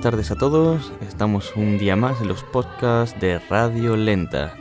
[0.00, 0.92] buenas tardes a todos.
[1.02, 4.54] Estamos un día más en los podcasts de Radio Lenta.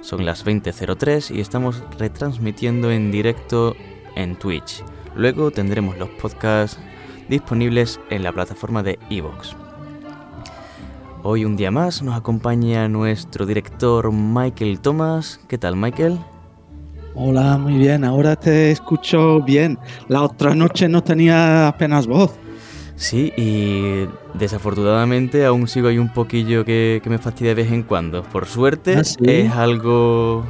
[0.00, 3.76] Son las 20.03 y estamos retransmitiendo en directo
[4.16, 4.82] en Twitch.
[5.14, 6.80] Luego tendremos los podcasts
[7.28, 9.54] disponibles en la plataforma de Evox.
[11.22, 15.38] Hoy un día más nos acompaña nuestro director Michael Thomas.
[15.48, 16.18] ¿Qué tal Michael?
[17.14, 19.78] Hola, muy bien, ahora te escucho bien.
[20.08, 22.38] La otra noche no tenía apenas voz.
[22.98, 28.24] Sí, y desafortunadamente aún sigo ahí un poquillo que, me fastidia de vez en cuando.
[28.24, 30.44] Por suerte ¿Ah, es algo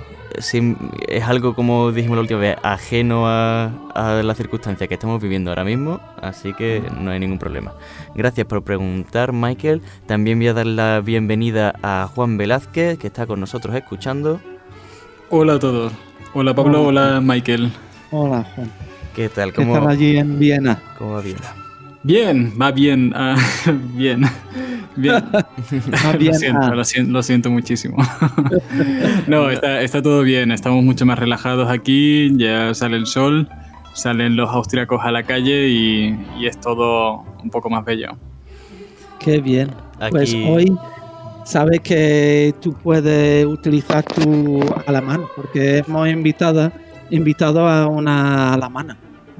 [1.09, 5.51] es algo como dijimos la última vez, ajeno a, a la circunstancia que estamos viviendo
[5.51, 7.75] ahora mismo, así que no hay ningún problema.
[8.15, 9.83] Gracias por preguntar, Michael.
[10.07, 14.41] También voy a dar la bienvenida a Juan Velázquez, que está con nosotros escuchando.
[15.29, 15.93] Hola a todos.
[16.33, 17.71] Hola Pablo, hola, Michael.
[18.11, 18.71] Hola Juan.
[19.15, 19.53] ¿Qué tal?
[19.53, 20.81] ¿Qué tal allí en Viena?
[20.97, 21.68] ¿Cómo va Viena?
[22.09, 23.37] Bien, va bien, ah,
[23.95, 24.23] bien.
[24.97, 25.23] Bien.
[26.19, 26.33] bien.
[26.33, 26.75] Lo, siento, ah.
[26.75, 27.99] lo, siento, lo siento muchísimo.
[29.29, 33.49] no, está, está, todo bien, estamos mucho más relajados aquí, ya sale el sol,
[33.95, 38.17] salen los austriacos a la calle y, y es todo un poco más bello.
[39.21, 39.69] Qué bien.
[40.01, 40.11] Aquí...
[40.11, 40.77] Pues hoy
[41.45, 46.73] sabes que tú puedes utilizar tu alemán, porque hemos invitado,
[47.11, 48.97] invitado a una alemana.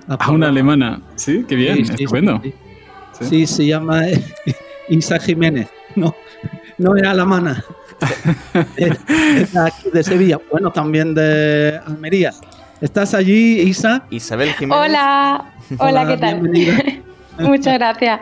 [0.09, 2.41] A una alemana, sí, qué bien, sí, sí, estupendo.
[2.43, 2.55] Sí,
[3.13, 3.25] sí.
[3.27, 4.03] sí, se llama
[4.89, 6.15] Isa Jiménez, no,
[6.79, 7.63] no es alemana.
[8.77, 12.33] es, es aquí de Sevilla, bueno, también de Almería.
[12.81, 14.05] ¿Estás allí, Isa?
[14.11, 14.87] Isabel Jiménez.
[14.87, 16.43] Hola, hola, hola ¿qué tal?
[17.49, 18.21] Muchas gracias.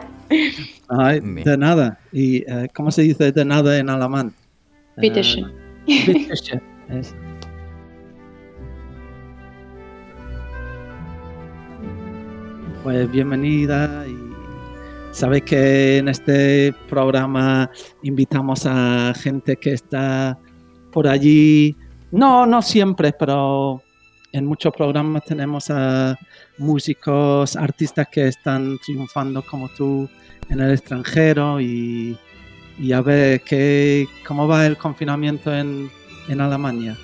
[0.88, 1.98] Ay, de nada.
[2.12, 4.32] ¿Y uh, cómo se dice de nada en alemán?
[4.96, 5.52] Bitte schön.
[5.86, 7.25] Uh, bitte
[12.86, 14.16] pues bienvenida y
[15.10, 17.68] sabes que en este programa
[18.04, 20.38] invitamos a gente que está
[20.92, 21.76] por allí,
[22.12, 23.82] no, no siempre, pero
[24.30, 26.16] en muchos programas tenemos a
[26.58, 30.08] músicos, artistas que están triunfando como tú
[30.48, 32.16] en el extranjero y,
[32.94, 35.90] a ver qué, cómo va el confinamiento en,
[36.28, 36.96] en Alemania.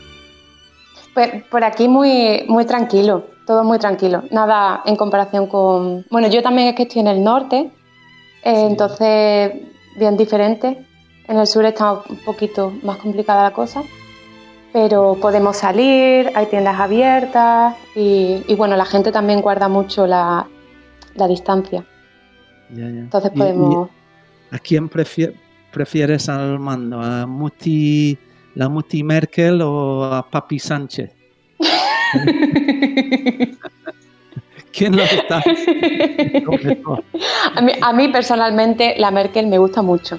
[1.12, 4.22] Pues por aquí muy, muy tranquilo, todo muy tranquilo.
[4.30, 6.06] Nada en comparación con...
[6.10, 7.70] Bueno, yo también es que estoy en el norte,
[8.42, 8.62] eh, sí.
[8.62, 9.52] entonces
[9.96, 10.86] bien diferente.
[11.28, 13.82] En el sur está un poquito más complicada la cosa,
[14.72, 20.46] pero podemos salir, hay tiendas abiertas y, y bueno, la gente también guarda mucho la,
[21.14, 21.84] la distancia.
[22.70, 23.00] Ya, ya.
[23.00, 23.88] Entonces podemos...
[24.50, 25.34] ¿Y, y ¿A quién prefier,
[25.72, 27.00] prefieres al mando?
[27.00, 28.18] ¿A Muti,
[28.54, 31.21] la Muti Merkel o a Papi Sánchez?
[34.72, 35.42] ¿Quién lo está?
[37.54, 40.18] a, mí, a mí personalmente la Merkel me gusta mucho.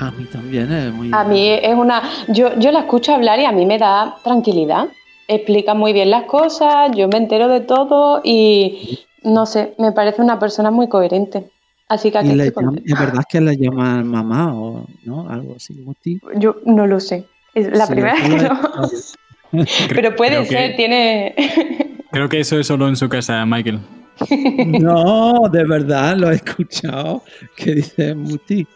[0.00, 1.10] A mí también es muy...
[1.12, 2.02] A mí es una...
[2.28, 4.88] Yo, yo la escucho hablar y a mí me da tranquilidad.
[5.28, 10.20] Explica muy bien las cosas, yo me entero de todo y no sé, me parece
[10.20, 11.50] una persona muy coherente.
[11.88, 15.28] Así que aquí ¿Y le llama, ¿Es verdad que le llaman mamá o no?
[15.28, 16.18] Algo así, Muti?
[16.36, 17.26] Yo no lo sé.
[17.54, 18.88] Es la primera yo que lo-.
[19.88, 21.34] Pero puede Creo ser, que- tiene...
[22.12, 23.80] Creo que eso es solo en su casa, Michael.
[24.66, 27.22] No, de verdad, lo he escuchado
[27.56, 28.66] que dice Muti.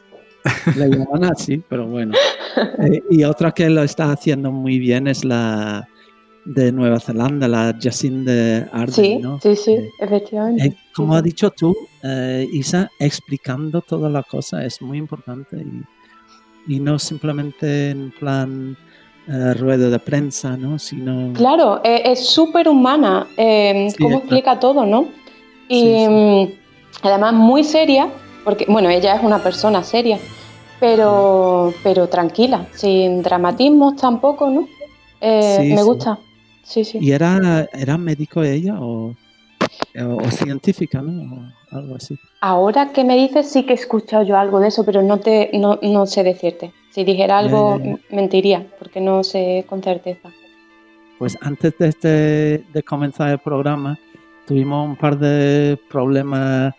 [0.77, 2.15] Le llaman así, pero bueno.
[2.91, 5.87] Eh, y otra que lo está haciendo muy bien es la
[6.45, 9.39] de Nueva Zelanda, la Jacinda Ardern, Sí, ¿no?
[9.41, 10.65] sí, sí, Eh, efectivamente.
[10.67, 15.59] eh, como Sí, has dicho tú, eh, Isa, explicando toda la cosa es muy importante
[16.67, 18.77] y, y no simplemente en plan
[19.29, 20.79] eh, rueda de prensa, ¿no?
[20.79, 25.09] Sino Claro, eh, es súper humana, eh, Sí, cómo explica todo, ¿no?
[25.69, 26.09] Y Sí, sí.
[26.09, 28.09] mm, además muy seria,
[28.45, 30.19] porque, bueno, ella es una persona seria,
[30.81, 34.67] pero, pero tranquila, sin dramatismos tampoco, ¿no?
[35.21, 36.19] Eh, me gusta,
[36.63, 36.99] sí, sí.
[37.01, 39.15] ¿Y era, era médico ella o,
[40.01, 41.35] o, o científica, ¿no?
[41.73, 42.17] O algo así.
[42.41, 45.51] Ahora que me dices, sí que he escuchado yo algo de eso, pero no, te,
[45.55, 46.73] no, no sé decirte.
[46.99, 47.81] Si dijera algo,
[48.11, 50.31] mentiría, porque no sé con certeza.
[51.17, 52.09] Pues antes de, este,
[52.73, 53.97] de comenzar el programa
[54.49, 56.75] tuvimos un par de problemas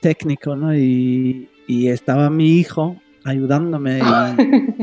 [0.00, 0.72] técnicos, ¿no?
[0.72, 3.98] Y, y estaba mi hijo ayudándome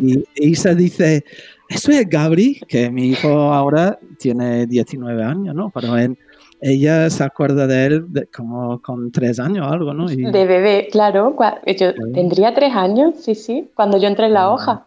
[0.01, 1.24] y, y Isa dice,
[1.69, 2.59] ¿eso es Gabri?
[2.68, 5.69] Que mi hijo ahora tiene 19 años, ¿no?
[5.74, 6.18] Pero en-
[6.65, 10.10] ella se acuerda de él de- como con 3 años o algo, ¿no?
[10.12, 11.36] Y, De bebé, claro.
[11.77, 14.51] Yo tendría tres años, sí, sí, cuando yo entré en la Ah.
[14.54, 14.86] hoja.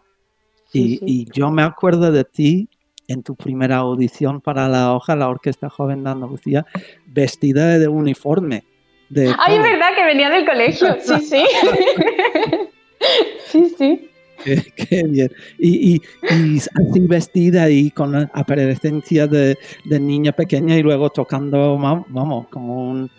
[0.71, 1.05] Sí, y, sí.
[1.05, 2.67] y yo me acuerdo de ti
[3.07, 6.65] en tu primera audición para la hoja, la Orquesta Joven de Andalucía,
[7.05, 8.63] vestida de uniforme.
[9.09, 10.97] De Ay, es verdad que venía del colegio.
[10.99, 11.43] Sí, sí.
[13.47, 14.09] sí, sí.
[14.43, 15.31] Qué, qué bien.
[15.59, 16.01] Y, y,
[16.31, 22.47] y así vestida y con la apariencia de, de niña pequeña y luego tocando, vamos,
[22.49, 23.09] como un-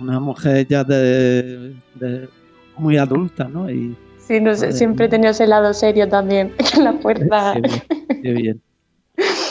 [0.00, 2.28] una mujer ya de, de
[2.76, 3.68] muy adulta, ¿no?
[3.70, 7.54] Y, Sí, no Madre siempre he tenido ese lado serio también en la puerta.
[7.54, 7.82] Qué bien.
[8.22, 8.62] qué bien.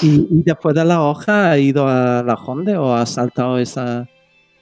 [0.03, 4.07] ¿Y, y después de la hoja ha ido a la Honde o ha saltado esa,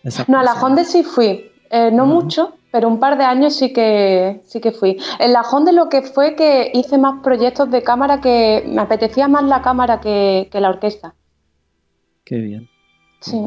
[0.03, 0.53] esa No, a la?
[0.53, 2.13] Honda sí fui, Eh, no Ajá.
[2.13, 4.97] mucho, pero un par de años sí que, sí que fui.
[5.17, 9.29] En la Honda lo que fue que hice más proyectos de cámara que me apetecía
[9.29, 11.15] más la cámara que, que la orquesta.
[12.25, 12.67] Qué bien.
[13.21, 13.39] Sí.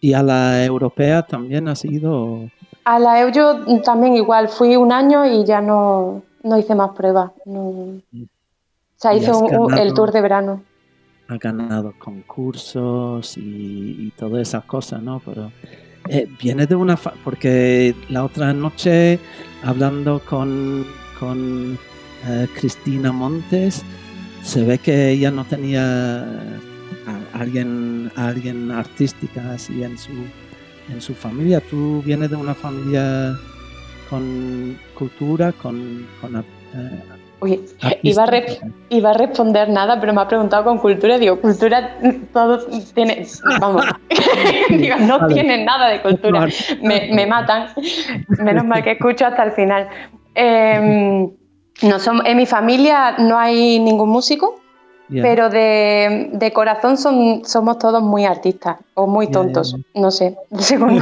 [0.00, 2.10] ¿Y a la europea también has ido?
[2.14, 2.50] o-
[2.84, 6.92] A la EU yo también igual, fui un año y ya no, no hice más
[6.96, 7.32] pruebas.
[7.44, 7.60] no.
[7.60, 9.94] O sea, hice un- el ganado.
[9.94, 10.62] tour de verano.
[11.28, 15.20] ha ganado concursos y, y todas esas cosas, ¿no?
[15.26, 15.52] Pero
[16.08, 16.96] eh, viene de una...
[16.96, 19.18] fa- porque la otra noche,
[19.62, 20.86] hablando con,
[21.18, 21.78] con
[22.26, 23.82] eh, Cristina Montes,
[24.42, 30.12] se ve que ella no tenía a alguien, alguien artística así en su,
[30.92, 31.60] en su familia.
[31.60, 33.36] Tú vienes de una familia
[34.08, 36.06] con cultura, con...
[36.20, 36.42] con eh,
[37.40, 37.60] Uy,
[38.02, 38.66] iba a, re- artística.
[38.88, 41.18] iba a responder nada, pero me ha preguntado con cultura.
[41.18, 41.98] Digo, cultura,
[42.32, 42.60] todo
[42.94, 43.26] tiene.
[43.60, 43.84] Vamos,
[44.70, 46.46] digo, no tienen nada de cultura.
[46.82, 47.68] Me, me matan.
[48.42, 49.86] Menos mal que escucho hasta el final.
[50.34, 51.28] Eh,
[51.82, 54.60] no som- en mi familia no hay ningún músico,
[55.22, 61.00] pero de, de corazón son, somos todos muy artistas o muy tontos, no sé, según.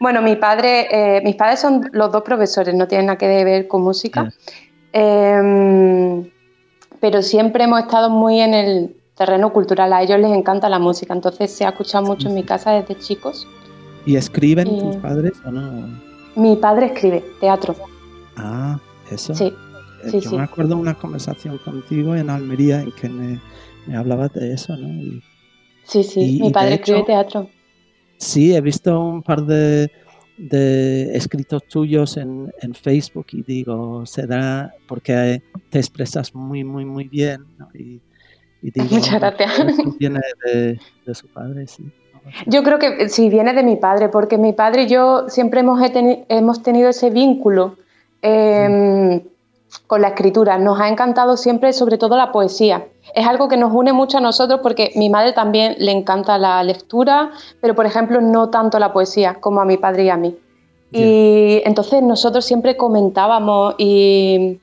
[0.00, 3.68] bueno, mi padre, eh, mis padres son los dos profesores, no tienen nada que ver
[3.68, 4.28] con música.
[4.92, 6.30] Eh,
[7.00, 11.12] pero siempre hemos estado muy en el terreno cultural, a ellos les encanta la música,
[11.14, 13.46] entonces se ha escuchado mucho en mi casa desde chicos.
[14.06, 15.88] ¿Y escriben Y- tus padres o no?
[16.34, 17.76] Mi padre escribe teatro,
[18.36, 18.78] Ah,
[19.10, 19.34] eso.
[19.34, 19.52] sí.
[20.04, 20.36] Eh, sí, Yo sí.
[20.36, 23.40] me acuerdo de una conversación contigo en Almería en que me,
[23.86, 24.88] me hablabas de eso, ¿no?
[24.88, 25.22] Y
[25.84, 27.48] Sí, sí, Y- mi padre hecho- escribe teatro.
[28.16, 29.90] sí, he visto un par de,
[30.36, 37.04] de escritos tuyos en, en Facebook y digo, será porque te expresas muy, muy, muy
[37.08, 37.68] bien, ¿no?
[37.74, 38.00] Y,
[38.62, 39.58] y digo, Muchas gracias.
[39.58, 41.84] eso viene de, de su padre, sí.
[42.46, 45.82] Yo creo que sí, viene de mi padre, porque mi padre y yo siempre hemos,
[45.82, 47.76] he teni- hemos tenido ese vínculo
[48.22, 49.24] eh,
[49.86, 50.58] con la escritura.
[50.58, 52.86] Nos ha encantado siempre, sobre todo la poesía.
[53.14, 56.62] Es algo que nos une mucho a nosotros porque mi madre también le encanta la
[56.62, 57.30] lectura,
[57.60, 60.36] pero por ejemplo no tanto la poesía como a mi padre y a mí.
[60.94, 64.60] Y entonces nosotros siempre comentábamos y,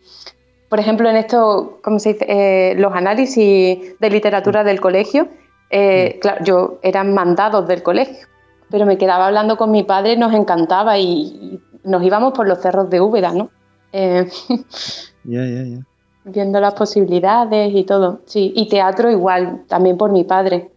[0.70, 2.26] por ejemplo, en esto, ¿cómo se dice?
[2.30, 5.28] Eh, los análisis de literatura del colegio,
[5.72, 8.28] eh, claro, yo eran mandados del colegio,
[8.70, 12.60] pero me quedaba hablando con mi padre, nos encantaba y, y nos íbamos por los
[12.60, 13.50] cerros de Úbeda, ¿no?
[13.92, 14.28] Eh,
[15.24, 15.80] Ya, ya, ya.
[16.24, 18.22] viendo las posibilidades y todo.
[18.26, 20.72] Sí, y teatro igual, también por mi padre.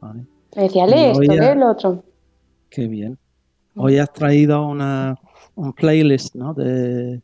[0.00, 0.26] Vale.
[0.56, 2.04] Me decía, lee esto, lee lo otro.
[2.68, 3.18] Qué bien.
[3.76, 5.16] Hoy has traído una,
[5.54, 6.54] un playlist ¿no?
[6.54, 7.22] de,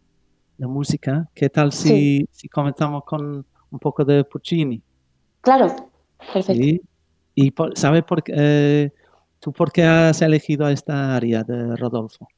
[0.57, 1.29] de música.
[1.35, 4.83] ¿Qué tal si, si comenzamos con un poco de Puccini?
[5.41, 5.75] Claro,
[6.33, 6.53] perfecto.
[6.55, 6.81] ¿Sí?
[7.35, 8.93] ¿Y por- sabes por qué, eh,
[9.41, 12.29] tú por qué has elegido esta área de Rodolfo?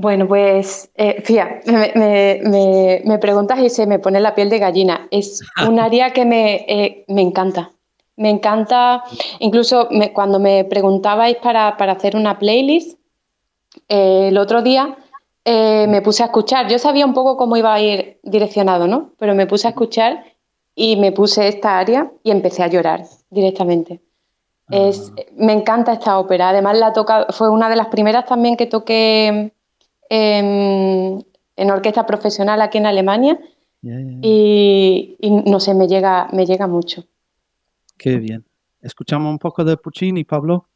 [0.00, 4.48] Bueno, pues eh, fíjate, me, me- me- me preguntas y se me pone la piel
[4.48, 5.08] de gallina.
[5.10, 7.72] Es un área que me, eh, me encanta.
[8.16, 9.02] Me encanta,
[9.40, 12.96] incluso cuando me preguntabais para, para hacer una playlist,
[13.88, 14.96] eh, el otro día
[15.44, 16.68] eh, me puse a escuchar.
[16.68, 19.12] Yo sabía un poco cómo iba a ir direccionado, ¿no?
[19.18, 20.24] Pero me puse a escuchar
[20.74, 24.00] y me puse esta área y empecé a llorar directamente.
[24.70, 26.50] Es, me encanta esta ópera.
[26.50, 29.52] Además, la toca, fue una de las primeras también que toqué
[30.08, 31.24] en,
[31.56, 33.38] en orquesta profesional aquí en Alemania
[33.82, 37.04] y, y no sé, me llega, me llega mucho.
[37.96, 38.44] Qué bien.
[38.80, 40.66] ¿Escuchamos un poco de Puccini, Pablo?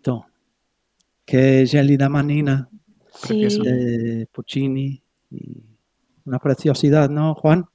[0.00, 0.26] Qué bonito.
[1.24, 2.68] Qué gelida manina
[3.12, 5.02] Sí, de Puccini.
[5.30, 5.56] y
[6.24, 7.66] una preciosidad, ¿no, Juan?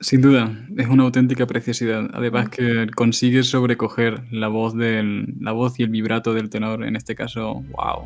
[0.00, 2.08] Sin duda, es una auténtica preciosidad.
[2.12, 6.96] Además que consigue sobrecoger la voz del, la voz y el vibrato del tenor, en
[6.96, 8.04] este caso, wow,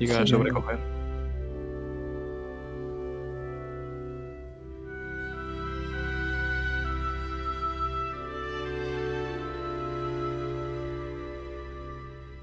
[0.00, 0.32] llega a Sí.
[0.32, 0.78] sobrecoger.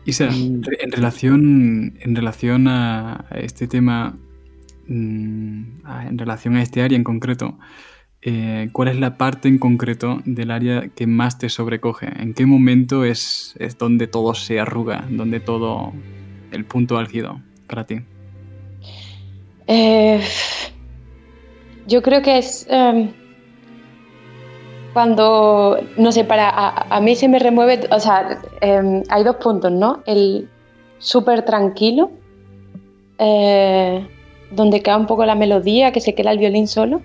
[0.09, 0.61] Isa, Mm.
[0.79, 4.17] en relación, en relación a a este tema,
[4.87, 7.57] mm, a- en relación a este área en concreto,
[8.21, 12.07] eh, ¿cuál es la parte en concreto del área que más te sobrecoge?
[12.21, 15.93] ¿En qué momento es, es donde todo se arruga, donde todo,
[16.51, 18.01] el punto álgido para ti?
[19.67, 20.19] Eh,
[21.87, 23.11] yo creo que es em,
[24.93, 29.38] cuando, no sé, para a, a mí se me remueve, o sea, em, hay dos
[29.38, 30.01] puntos, ¿no?
[30.05, 30.50] El
[31.00, 32.12] súper tranquilo,
[33.17, 34.05] eh,
[34.51, 37.01] donde queda un poco la melodía, que se queda el violín solo.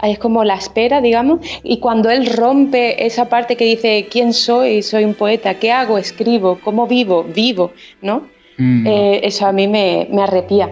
[0.00, 1.40] Ahí es como la espera, digamos.
[1.64, 4.82] Y cuando él rompe esa parte que dice, ¿quién soy?
[4.82, 5.54] Soy un poeta.
[5.54, 5.98] ¿Qué hago?
[5.98, 6.58] Escribo.
[6.62, 7.24] ¿Cómo vivo?
[7.24, 8.22] Vivo, ¿no?
[8.58, 10.70] Mm, Eh, eso a mí me, me arrepía.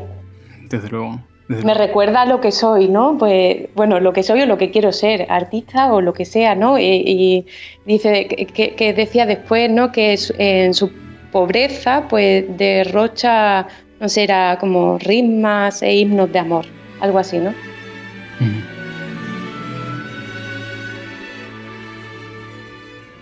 [0.69, 1.21] desde luego.
[1.49, 3.17] Me recuerda a lo que soy, ¿no?
[3.19, 6.57] Pues, bueno, lo que soy o lo que quiero ser, artista o lo que sea,
[6.57, 6.77] ¿no?
[6.77, 7.47] Y, y
[7.85, 9.93] dice que, decía después, ¿no?
[9.93, 10.91] Que en su
[11.31, 13.69] pobreza, pues derrocha,
[14.01, 16.67] no sé, era como ritmas e himnos de amor,
[17.01, 17.55] algo así, ¿no?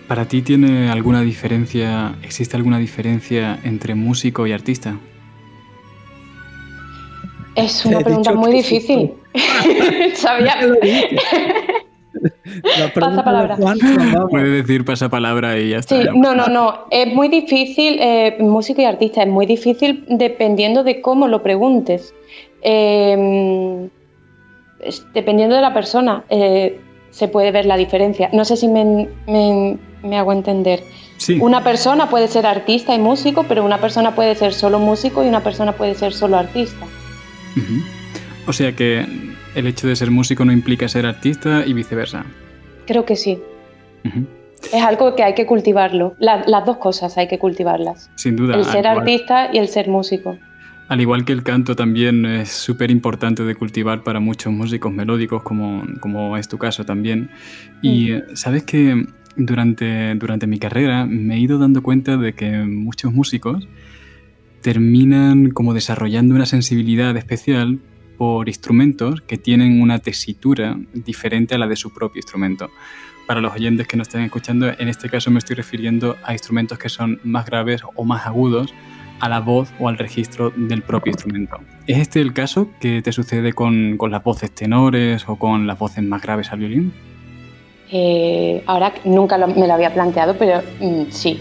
[0.07, 4.97] ¿Para ti tiene alguna diferencia, existe alguna diferencia entre músico y artista?
[7.55, 9.13] Es una he pregunta muy difícil.
[10.15, 10.55] Sabía.
[12.95, 13.57] La palabra.
[14.29, 16.01] Puede decir pasapalabra y ya está.
[16.01, 16.85] Sí, no, no, no.
[16.91, 22.13] Es muy difícil, eh, músico y artista, es muy difícil dependiendo de cómo lo preguntes.
[22.61, 23.87] Eh,
[24.81, 26.79] es- dependiendo de la persona, eh,
[27.11, 28.29] se puede ver la diferencia.
[28.33, 30.81] No sé si me, me- me hago entender.
[31.17, 35.23] Sí, Una persona puede ser artista y músico, pero una persona puede ser solo músico
[35.23, 36.85] y una persona puede ser solo artista.
[38.47, 39.05] O sea que
[39.55, 42.25] el hecho de ser músico no implica ser artista y viceversa.
[42.85, 43.39] Creo que sí.
[44.73, 46.15] Es algo que hay que cultivarlo.
[46.19, 48.09] La- las dos cosas hay que cultivarlas.
[48.15, 48.55] Sin duda.
[48.55, 50.37] El ser igual- artista y el ser músico.
[50.87, 55.41] Al igual que el canto también es súper importante de cultivar para muchos músicos melódicos,
[55.41, 57.31] como, como es tu caso también.
[57.81, 63.11] Y sabes que durante, durante mi carrera me he ido dando cuenta de que muchos
[63.13, 63.67] músicos
[64.69, 67.77] terminan como desarrollando una sensibilidad especial
[68.17, 72.71] por instrumentos que tienen una tesitura diferente a la de su propio instrumento.
[73.27, 76.79] Para los oyentes que nos estén escuchando, en este caso me estoy refiriendo a instrumentos
[76.79, 78.73] que son más graves o más agudos
[79.19, 81.57] a la voz o al registro del propio instrumento.
[81.85, 85.77] ¿Es este el caso que te sucede con, con las voces tenores o con las
[85.77, 86.91] voces más graves al violín?
[87.91, 91.39] Eh, ahora nunca lo- me lo había planteado, pero mm, sí.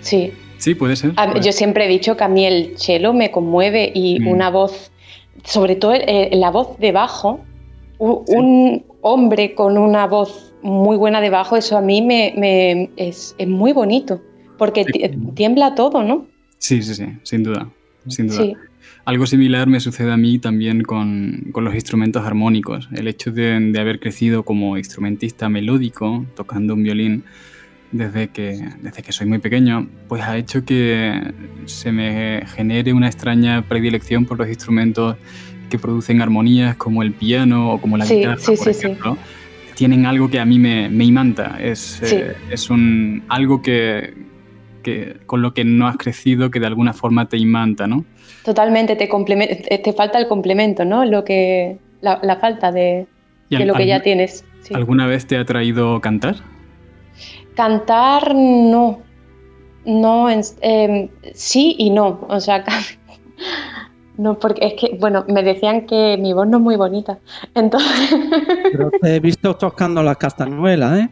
[0.00, 0.32] Sí.
[0.66, 1.12] Sí, puede ser.
[1.14, 4.26] A- puede yo siempre he dicho que a mí el cello me conmueve y Mm.
[4.26, 4.90] una voz,
[5.44, 7.38] sobre todo eh, la voz de bajo,
[7.98, 8.34] u- Sí.
[8.36, 13.36] un hombre con una voz muy buena de bajo, eso a mí me, me- es,
[13.38, 14.20] es muy bonito,
[14.58, 14.92] porque Sí.
[14.92, 16.26] ti- tiembla todo, ¿no?
[16.58, 17.68] Sí, sí, sí, sin duda.
[18.08, 18.42] Sin duda.
[18.42, 18.54] Sí.
[19.04, 22.88] Algo similar me sucede a mí también con, con los instrumentos armónicos.
[22.92, 27.22] El hecho de, de haber crecido como instrumentista melódico, tocando un violín
[27.92, 31.32] desde que, desde que soy muy pequeño, pues ha hecho que
[31.66, 35.16] se me genere una extraña predilección por los instrumentos
[35.70, 38.86] que producen armonías como el piano o como la Sí, guitarra, sí, por sí, sí.
[38.86, 39.16] ejemplo.
[39.74, 41.58] Tienen algo que a mí me, me imanta.
[41.60, 44.14] Es, eh, es un, algo que,
[44.82, 48.04] que, con lo que no has crecido que de alguna forma te imanta, ¿no?
[48.44, 51.04] Totalmente, te, complemen- te falta el complemento, ¿no?
[51.04, 53.06] Lo que, la, la falta de,
[53.50, 54.44] ¿Y de al- lo que ya tienes.
[54.72, 56.36] ¿Alguna vez te ha traído cantar?
[57.56, 59.00] Cantar, no.
[59.84, 62.26] No, en- em, sí y no.
[62.28, 62.64] O sea,
[64.18, 67.18] no, porque es que, bueno, me decían que mi voz no es muy bonita.
[67.54, 68.14] Entonces,
[68.72, 71.08] Pero te he visto tocando la castañuela, ¿eh?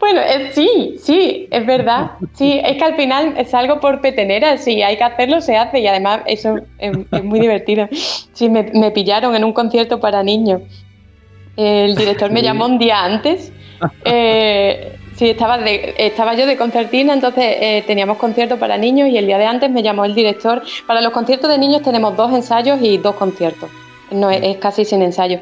[0.00, 2.12] bueno, eh, sí, sí, es verdad.
[2.34, 4.56] Sí, es que al final es algo por petenera.
[4.58, 5.80] Si hay que hacerlo, se hace.
[5.80, 7.88] Y además, eso es, es muy divertido.
[8.32, 10.62] Sí, me, me pillaron en un concierto para niños.
[11.56, 13.52] El director me llamó un día antes.
[14.04, 19.18] Eh, sí, estaba, de- estaba yo de concertina, entonces eh, teníamos concierto para niños y
[19.18, 20.62] el día de antes me llamó el director.
[20.86, 23.68] Para los conciertos de niños tenemos dos ensayos y dos conciertos.
[24.10, 25.38] No, es, es casi sin ensayo.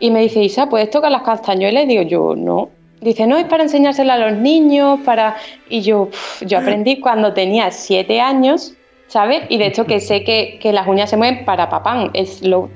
[0.00, 1.84] Y me dice, Isa, ¿puedes tocar las castañuelas?
[1.84, 2.70] Y digo, yo no.
[3.02, 5.36] Dice, no, es para enseñársela a los niños, para...
[5.68, 6.08] Y yo,
[6.40, 8.72] yo aprendí cuando tenía siete años,
[9.08, 9.42] ¿sabes?
[9.50, 12.70] Y de hecho que sé que, que las uñas se mueven para papán, es lo,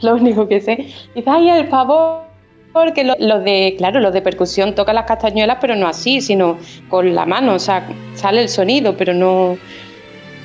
[0.00, 0.86] lo único que sé.
[1.14, 2.22] Dice, ay, el favor,
[2.84, 6.58] porque los lo de, claro, los de percusión tocan las castañuelas, pero no así, sino
[6.88, 9.56] con la mano, o sea, sale el sonido, pero no...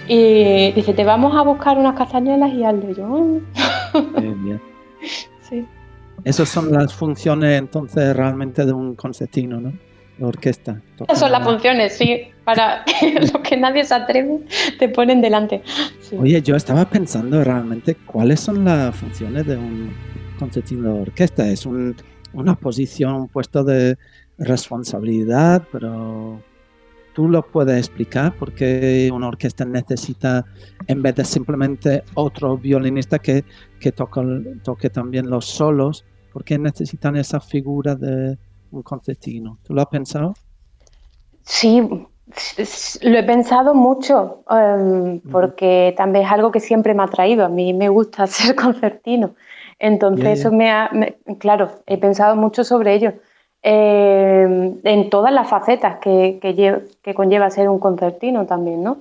[0.08, 3.40] Y dice, te vamos a buscar unas castañuelas y hazlo yo.
[4.20, 4.62] Bien.
[5.50, 5.66] Sí.
[6.24, 9.74] Esas son las funciones entonces realmente de un concertino, ¿no?
[10.18, 10.80] La orquesta.
[11.02, 12.86] Esas son las funciones, sí, para
[13.34, 14.40] lo que nadie se atreve,
[14.80, 15.62] te ponen delante.
[16.00, 16.16] Sí.
[16.18, 19.92] Oye, yo estaba pensando realmente cuáles son las funciones de un
[20.40, 21.46] concertino de orquesta.
[21.48, 21.96] Es un-
[22.34, 23.98] una posición, un puesto de
[24.38, 26.46] responsabilidad, pero
[27.14, 30.46] tú lo puedes explicar porque una orquesta necesita,
[30.88, 33.46] en vez de simplemente otro violinista que,
[33.80, 38.38] que toca el- toque también los solos, ¿por qué necesitan esa figura de
[38.72, 39.60] un concertino?
[39.64, 40.34] ¿Tú lo has pensado?
[41.46, 41.82] Sí,
[43.02, 47.46] lo he pensado mucho, em, porque también es algo que siempre me ha traído.
[47.46, 49.36] A mí me gusta ser concertino.
[49.84, 50.90] Entonces, eso me ha.
[50.94, 53.12] me- claro, he pensado mucho sobre ello.
[53.62, 59.00] Em, en todas las facetas que, que, lle- que conlleva ser un concertino también, ¿no?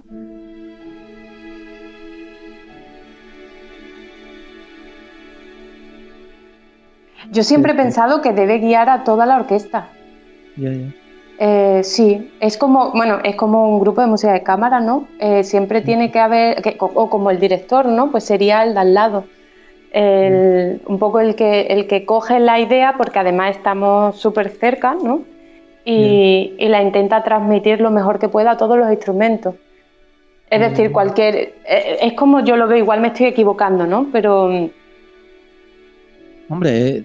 [7.30, 9.88] Yo siempre he pensado que debe guiar a toda la orquesta.
[10.56, 10.86] Ya, ya.
[11.38, 15.06] Eh, sí, es como, bueno, es como un grupo de música de cámara, ¿no?
[15.20, 18.10] Eh, siempre tiene que haber, que- o como el director, ¿no?
[18.10, 19.24] Pues sería el de al lado.
[19.92, 24.94] El- un poco el que, el que coge la idea, porque además estamos súper cerca,
[24.94, 25.22] ¿no?
[25.84, 29.54] Y, y la intenta transmitir lo mejor que pueda a todos los instrumentos.
[30.48, 30.92] Es decir, Mm.
[30.92, 31.34] cualquier.
[31.66, 34.06] eh, Es como yo lo veo, igual me estoy equivocando, ¿no?
[34.12, 34.70] Pero mm,
[36.48, 37.04] Hombre, eh,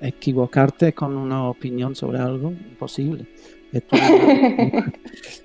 [0.00, 3.26] equivocarte con una opinión sobre algo, imposible.
[3.72, 3.96] Esto-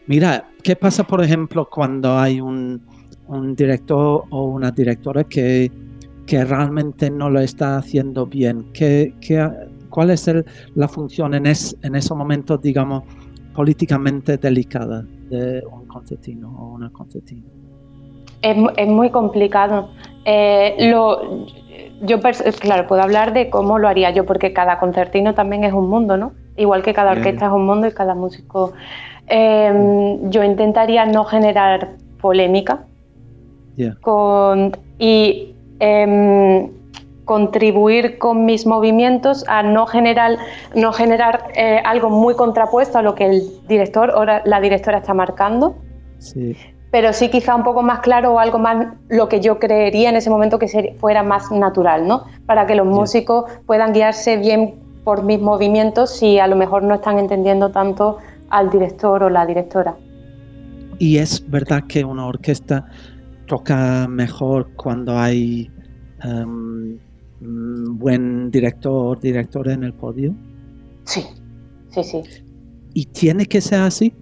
[0.08, 2.82] Mira, ¿qué pasa, por ejemplo, cuando hay un,
[3.28, 5.71] un director o una directora que,
[6.29, 8.67] que realmente no lo está haciendo bien?
[8.71, 9.49] ¿Qué, qué-
[9.89, 13.03] cuál es el- la función en, es- en esos momentos, digamos,
[13.55, 17.41] políticamente delicada de un concertino o una concertina?
[18.43, 19.89] Es, es muy complicado.
[20.23, 21.47] Eh, lo,
[22.03, 22.19] yo,
[22.59, 26.15] claro, puedo hablar de cómo lo haría yo, porque cada concertino también es un mundo,
[26.15, 26.33] ¿no?
[26.57, 27.23] Igual que cada Bien.
[27.23, 28.73] orquesta es un mundo y cada músico.
[29.27, 31.89] Eh, yo intentaría no generar
[32.21, 32.85] polémica
[34.01, 36.69] con, y em,
[37.25, 40.37] contribuir con mis movimientos a no generar,
[40.75, 45.13] no generar eh, algo muy contrapuesto a lo que el director o la- directora está
[45.13, 45.75] marcando
[46.17, 46.55] sí.
[46.89, 50.15] pero sí quizá un poco más claro o algo más lo que yo creería en
[50.15, 52.23] ese momento que fuera más natural, ¿no?
[52.47, 56.95] Para que los músicos puedan guiarse bien por mis movimientos si a lo mejor no
[56.95, 58.17] están entendiendo tanto
[58.49, 59.95] al director o la directora.
[60.97, 62.87] Y es verdad que una orquesta
[63.49, 65.69] toca mejor cuando hay
[66.23, 66.97] em,
[67.41, 70.33] buen director, directora en el podio.
[71.05, 71.23] Sí,
[71.89, 72.21] sí, sí.
[72.93, 74.13] Y tiene que ser así.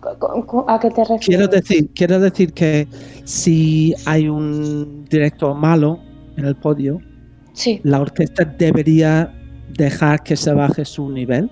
[0.00, 1.26] ¿Cu- cu- ¿A qué te refieres?
[1.26, 2.86] Quiero decir, quiero decir que
[3.24, 5.98] si hay un director malo
[6.36, 7.00] en el podio,
[7.52, 7.80] Sí.
[7.82, 9.34] la orquesta debería
[9.76, 11.50] dejar que se baje su nivel.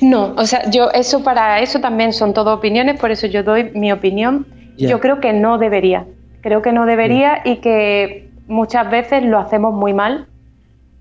[0.00, 3.70] No, o sea, yo eso para eso también son todo opiniones, por eso yo doy
[3.74, 4.46] mi opinión.
[4.86, 6.06] Yo creo que no debería.
[6.40, 10.26] Creo que no debería y que muchas veces lo hacemos muy mal.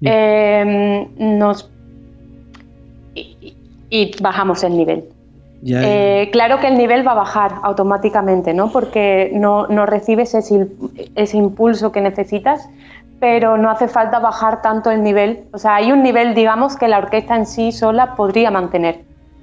[0.02, 1.70] Eh, nos
[3.90, 5.06] y, bajamos el nivel.
[5.66, 8.72] Eh, claro que el nivel va a bajar automáticamente, ¿no?
[8.72, 10.68] Porque no, no recibes ese,
[11.16, 12.70] ese impulso que necesitas,
[13.20, 15.46] pero no hace falta bajar tanto el nivel.
[15.52, 19.02] O sea, hay un nivel, digamos, que la orquesta en sí sola podría mantener.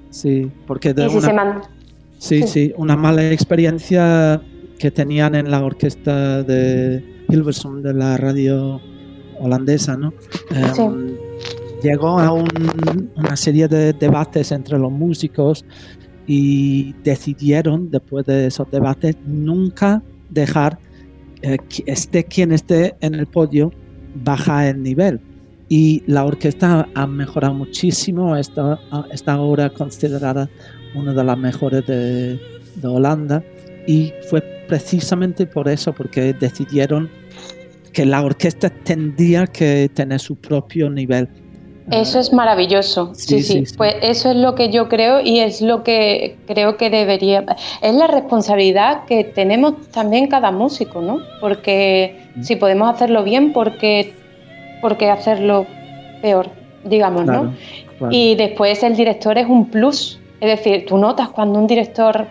[0.09, 1.61] sí, porque de Y si man-
[2.17, 2.47] Sí, Sí.
[2.47, 4.41] sí, una mala experiencia
[4.79, 8.81] que tenían en la orquesta de Hilversum de la radio
[9.39, 10.13] holandesa, ¿no?
[10.73, 10.81] Sí.
[10.81, 11.15] Em,
[11.83, 15.63] Llegó a un- una serie de debates entre los músicos
[16.25, 20.79] y decidieron, después de esos debates, nunca dejar
[21.43, 23.71] eh, que esté quien esté en el podio
[24.23, 25.19] bajar el nivel.
[25.69, 28.79] Y la orquesta ha mejorado muchísimo, está,
[29.11, 30.49] está ahora considerada
[30.95, 32.39] una de las mejores de,
[32.75, 33.43] de Holanda
[33.87, 37.09] y fue precisamente por eso, porque decidieron
[37.93, 41.29] que la orquesta tendría que tener su propio nivel.
[41.91, 43.77] Eso es maravilloso, sí, Sí, sí, sí, sí.
[43.77, 47.45] Pues eso es lo que yo creo y es lo que creo que debería.
[47.83, 51.19] Es la responsabilidad que tenemos también cada músico, ¿no?
[51.39, 52.41] Porque Mm.
[52.43, 54.13] si podemos hacerlo bien, ¿por qué,
[54.81, 55.67] por qué hacerlo
[56.23, 56.49] peor?
[56.83, 57.43] Digamos, Claro.
[57.43, 57.53] ¿no?
[57.99, 58.11] Claro.
[58.13, 60.19] Y después el director es un plus.
[60.45, 62.27] Es decir, tú notas cuando un director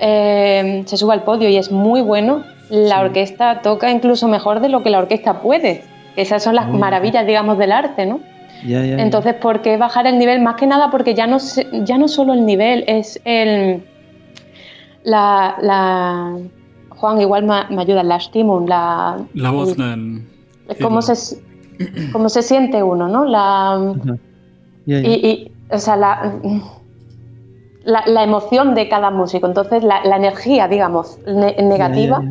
[0.00, 3.04] eh, se sube al podio y es muy bueno, la Sí.
[3.06, 5.82] orquesta toca incluso mejor de lo que la orquesta puede.
[6.16, 8.20] Esas son las maravillas, digamos, del arte, ¿no?
[8.66, 9.02] Ya, ya, ya.
[9.02, 10.40] Entonces, ¿por qué bajar el nivel?
[10.42, 13.82] Más que nada porque ya no, se- ya no solo el nivel, es el.
[15.04, 15.56] La.
[15.62, 16.36] la-
[16.90, 19.18] Juan, igual me, me ayuda, la stimum, la.
[19.34, 20.22] La voz, el-
[20.82, 21.38] cómo, se,
[22.12, 23.24] cómo se siente uno, ¿no?
[23.24, 23.94] La,
[24.86, 24.98] ya.
[24.98, 26.34] y, y, o sea, la,
[27.88, 29.46] la, la emoción de cada músico.
[29.46, 32.22] Entonces, la, la energía, digamos, ne- negativa.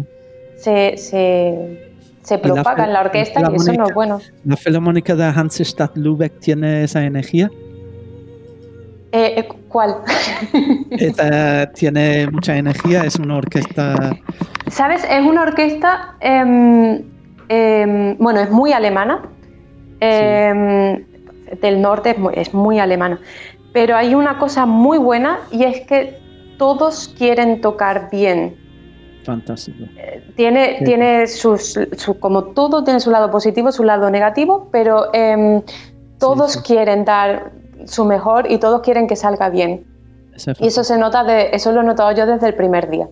[0.55, 4.19] Se, se, propaga en la orquesta la y eso no es bueno.
[4.45, 7.49] ¿La Filarmónica de Hansestadt Lübeck tiene esa energía?
[9.11, 9.95] Eh, eh, ¿Cuál?
[10.91, 14.15] Esta tiene mucha energía, es una orquesta.
[14.69, 15.03] ¿Sabes?
[15.09, 17.01] Es una orquesta, em,
[17.49, 19.23] em, bueno, es muy alemana,
[20.01, 21.03] em,
[21.61, 23.19] del norte es muy, es muy alemana,
[23.77, 26.17] pero hay una cosa muy buena y es que
[26.57, 28.55] todos quieren tocar bien.
[29.23, 29.83] Fantástico.
[30.35, 30.83] Tiene, Sí.
[30.85, 35.61] tiene sus, su- como todo tiene su lado positivo, su lado negativo, pero em,
[36.17, 36.59] todos sí.
[36.65, 37.51] quieren dar
[37.85, 39.85] su mejor y todos quieren que salga bien.
[40.35, 43.07] Es Y eso se nota, de, eso lo he notado yo desde el primer día.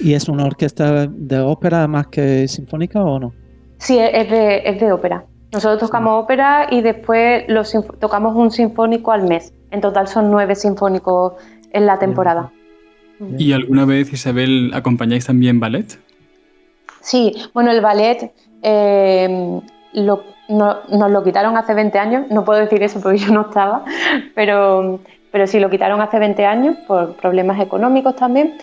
[0.00, 3.34] ¿Y es una orquesta de ópera más que sinfónica o no?
[3.76, 5.26] Sí, es de, es de ópera.
[5.52, 7.70] Nosotros tocamos ópera y después los
[8.00, 9.52] tocamos un sinfónico al mes.
[9.74, 11.32] En total son nueve sinfónicos
[11.72, 12.50] en la temporada.
[13.38, 15.98] ¿Y alguna vez, Isabel, acompañáis también ballet?
[17.00, 18.32] Sí, bueno, el ballet
[18.62, 19.60] eh,
[19.94, 22.26] lo- no- nos lo quitaron hace 20 años.
[22.30, 23.84] No puedo decir eso porque yo no estaba,
[24.36, 25.00] pero,
[25.32, 28.56] pero sí lo quitaron hace 20 años por problemas económicos también.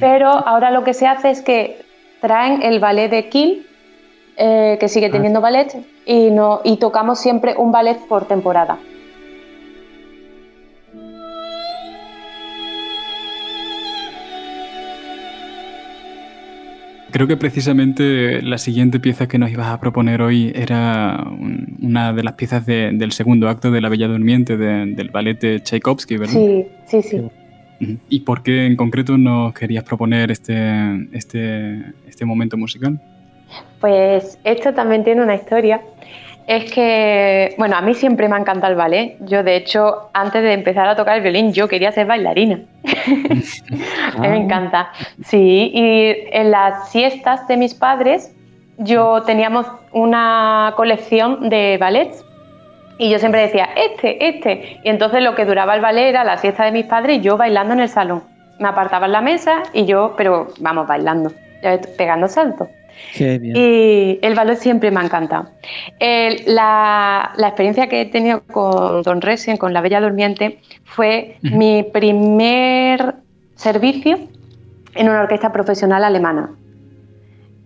[0.00, 1.82] Pero ahora lo que se hace es que
[2.22, 3.66] traen el ballet de Kiel,
[4.38, 8.78] eh, que sigue teniendo ballet, y, no, y tocamos siempre un ballet por temporada.
[17.14, 22.12] Creo que precisamente la siguiente pieza que nos ibas a proponer hoy era un- una
[22.12, 25.60] de las piezas de- del segundo acto de La Bella Durmiente de- del ballet de
[25.60, 26.34] Tchaikovsky, ¿verdad?
[26.34, 27.22] Sí, sí, sí.
[28.08, 33.00] ¿Y por qué en concreto nos querías proponer este, este, este momento musical?
[33.80, 35.80] Pues esto también tiene una historia.
[36.46, 39.16] Es que, bueno, a mí siempre me ha encantado el ballet.
[39.20, 42.60] Yo, de hecho, antes de empezar a tocar el violín, yo quería ser bailarina.
[42.84, 44.90] A mí me encanta.
[45.24, 48.34] Sí, y en las siestas de mis padres,
[48.76, 52.22] yo teníamos una colección de ballets.
[52.98, 54.80] Y yo siempre decía, este, este.
[54.84, 57.38] Y entonces lo que duraba el ballet era la siesta de mis padres y yo
[57.38, 58.22] bailando en el salón.
[58.58, 61.32] Me apartaba en la mesa y yo, pero vamos, bailando,
[61.96, 62.68] pegando saltos.
[63.16, 63.56] Qué bien.
[63.56, 65.48] Y el ballet siempre me ha encantado.
[65.98, 71.36] El- la, la experiencia que he tenido con Don Resen, con La Bella Durmiente, fue
[71.44, 71.56] Ujú.
[71.56, 73.14] mi primer
[73.54, 74.18] servicio
[74.94, 76.50] en una orquesta profesional alemana.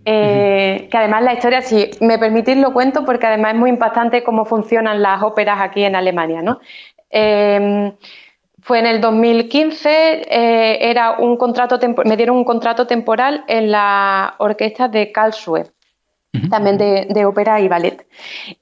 [0.05, 4.23] Eh, Que además la historia, si me permitís, lo cuento porque además es muy impactante
[4.23, 6.41] cómo funcionan las óperas aquí en Alemania.
[6.41, 6.59] ¿no?
[7.11, 7.93] Eh,
[8.69, 9.89] fue en el 2015,
[10.29, 15.65] eh, era un contrato me dieron un contrato temporal en la orquesta de Karlsruhe,
[16.51, 18.05] también de, de ópera y ballet.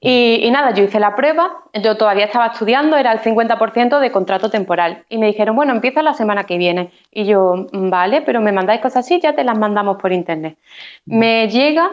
[0.00, 4.10] Y, y nada, yo hice la prueba, yo todavía estaba estudiando, era el 50% de
[4.10, 5.04] contrato temporal.
[5.10, 6.90] Y me dijeron, bueno, empieza la semana que viene.
[7.10, 10.56] Y yo, "Mm, vale, pero me mandáis cosas así, ya te las mandamos por internet.
[11.04, 11.90] Me llega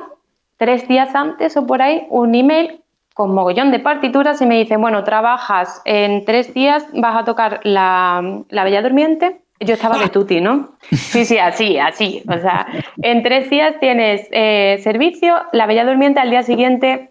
[0.58, 2.82] tres días antes o por ahí un email
[3.16, 7.62] con mogollón de partituras y me dicen, bueno, trabajas en tres días, vas a tocar
[7.64, 9.40] la, la Bella Durmiente.
[9.62, 10.72] Yo estaba de tuti, ¿no?
[10.92, 12.22] Sí, sí, así, así.
[12.28, 12.68] O sea,
[13.02, 17.10] en tres días tienes eh, servicio, la Bella Durmiente al día siguiente,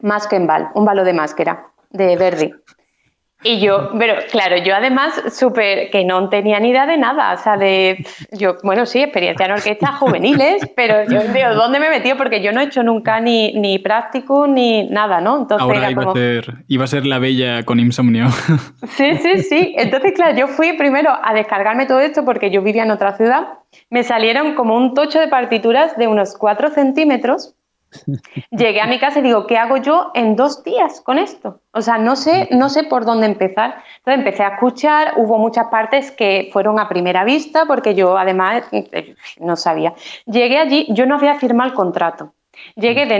[0.00, 2.52] Maskenball, un balo de máscara de Verdi.
[3.44, 7.36] Y yo, pero claro, yo además súper que no tenía ni idea de nada, o
[7.36, 11.90] sea, de, yo, bueno, sí, experiencia en orquestas juveniles, pero yo digo, ¿dónde me he
[11.90, 12.16] metido?
[12.16, 15.38] Porque yo no he hecho nunca ni, ni práctico ni nada, ¿no?
[15.38, 18.26] Entonces Ahora era iba, como, a ser, iba a ser la bella con insomnio.
[18.88, 19.74] Sí, sí, sí.
[19.76, 23.46] Entonces, claro, yo fui primero a descargarme todo esto porque yo vivía en otra ciudad.
[23.90, 27.54] Me salieron como un tocho de partituras de unos 4 centímetros.
[28.50, 31.60] Llegué a mi casa y digo, ¿qué hago yo en dos días con esto?
[31.72, 33.82] O sea, no sé, no sé por dónde empezar.
[33.98, 38.64] Entonces empecé a escuchar, hubo muchas partes que fueron a primera vista porque yo además
[38.72, 39.94] eh, no sabía.
[40.26, 42.34] Llegué allí, yo no había firmado el contrato.
[42.76, 43.18] Llegué de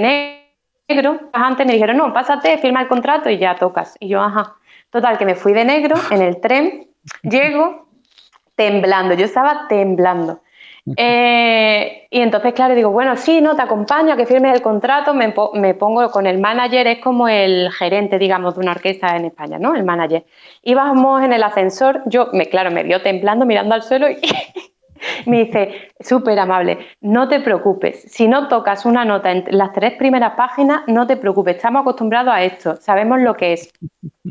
[0.88, 3.96] negro, antes me dijeron, no, pásate, firma el contrato y ya tocas.
[4.00, 4.56] Y yo, ajá.
[4.90, 6.88] Total, que me fui de negro en el tren,
[7.22, 7.88] llego
[8.54, 10.40] temblando, yo estaba temblando.
[10.96, 15.14] Eh, y entonces, claro, digo, bueno, sí, no, te acompaño a que firmes el contrato,
[15.14, 19.16] me, po- me pongo con el manager, es como el gerente, digamos, de una orquesta
[19.16, 19.74] en España, ¿no?
[19.74, 20.24] El manager.
[20.62, 24.16] Íbamos en el ascensor, yo, me, claro, me vio temblando, mirando al suelo y
[25.26, 29.94] me dice, súper amable, no te preocupes, si no tocas una nota en las tres
[29.94, 33.70] primeras páginas, no te preocupes, estamos acostumbrados a esto, sabemos lo que es.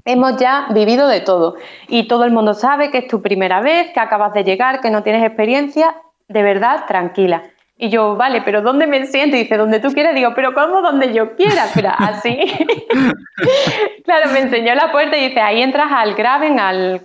[0.05, 1.55] Hemos ya vivido de todo
[1.87, 4.89] y todo el mundo sabe que es tu primera vez, que acabas de llegar, que
[4.91, 5.95] no tienes experiencia,
[6.27, 7.43] de verdad, tranquila.
[7.79, 9.35] Y yo, vale, pero ¿dónde me siento?
[9.35, 10.15] Y dice, donde tú quieras.
[10.15, 10.81] Digo, pero ¿cómo?
[10.81, 11.65] Donde yo quiera.
[11.75, 12.35] Pero así.
[14.05, 17.01] claro, me enseñó la puerta y dice, ahí entras al graven, al,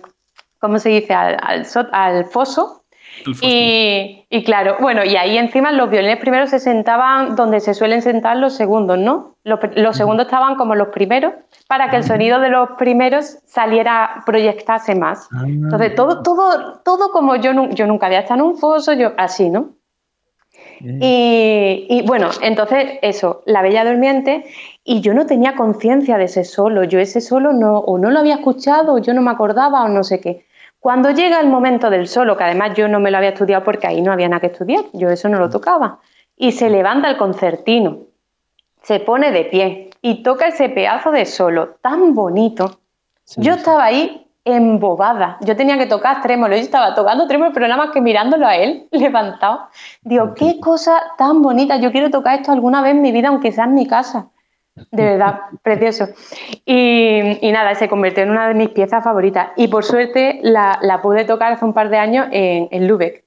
[0.59, 1.13] ¿cómo se dice?
[1.13, 2.82] Al, al, so- al foso.
[3.41, 8.01] Y, y claro, bueno, y ahí encima los violines primeros se sentaban donde se suelen
[8.01, 9.35] sentar los segundos, ¿no?
[9.43, 11.33] Los, segundos estaban como los primeros
[11.67, 15.27] para que el sonido de los primeros saliera, proyectase más.
[15.31, 19.11] Ah, Entonces, todo, todo, todo como yo, yo nunca había estado en un foso, yo
[19.17, 19.71] así, ¿no?
[20.79, 24.43] Y, y, bueno, entonces eso, la Bella Durmiente,
[24.83, 28.19] y yo no tenía conciencia de ese solo, yo ese solo no, o no lo
[28.19, 30.45] había escuchado, o yo no me acordaba, o no sé qué.
[30.83, 33.87] Cuando llega el momento del solo, que además yo no me lo había estudiado porque
[33.87, 35.99] ahí no había nada que estudiar, yo eso no lo tocaba,
[36.35, 37.99] y se levanta el concertino,
[38.81, 42.81] se pone de pie y toca ese pedazo de solo tan bonito.
[43.23, 43.59] Sí, Yo sí.
[43.59, 45.37] estaba ahí embobada.
[45.39, 46.53] Yo tenía que tocar trémolo.
[46.53, 49.69] Yo estaba tocando trémolo, pero nada más que mirándolo a él, levantado.
[50.01, 51.77] Digo, qué cosa tan bonita.
[51.77, 54.27] Yo quiero tocar esto alguna vez en mi vida, aunque sea en mi casa.
[54.75, 56.07] De verdad, precioso.
[56.65, 59.49] Y, y nada, se convirtió en una de mis piezas favoritas.
[59.55, 63.23] Y por suerte la, la pude tocar hace un par de años en, en Lübeck.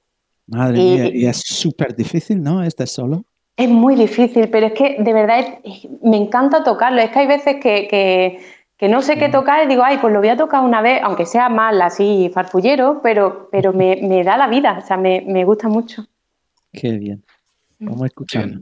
[0.47, 2.63] Madre y- mía, y es súper difícil, ¿no?
[2.63, 3.23] Este solo.
[3.55, 5.53] Es muy difícil, pero es que de verdad es-
[5.85, 7.01] es- me encanta tocarlo.
[7.01, 8.39] Es que hay veces que, que-
[8.77, 11.01] que no sé qué tocar y digo, ay, pues lo voy a tocar una vez,
[11.01, 15.23] aunque sea mal, así farfullero, pero, pero me, me da la vida, o sea, me,
[15.25, 16.05] me gusta mucho.
[16.71, 17.23] Qué bien.
[17.79, 18.61] Vamos a escucharlo.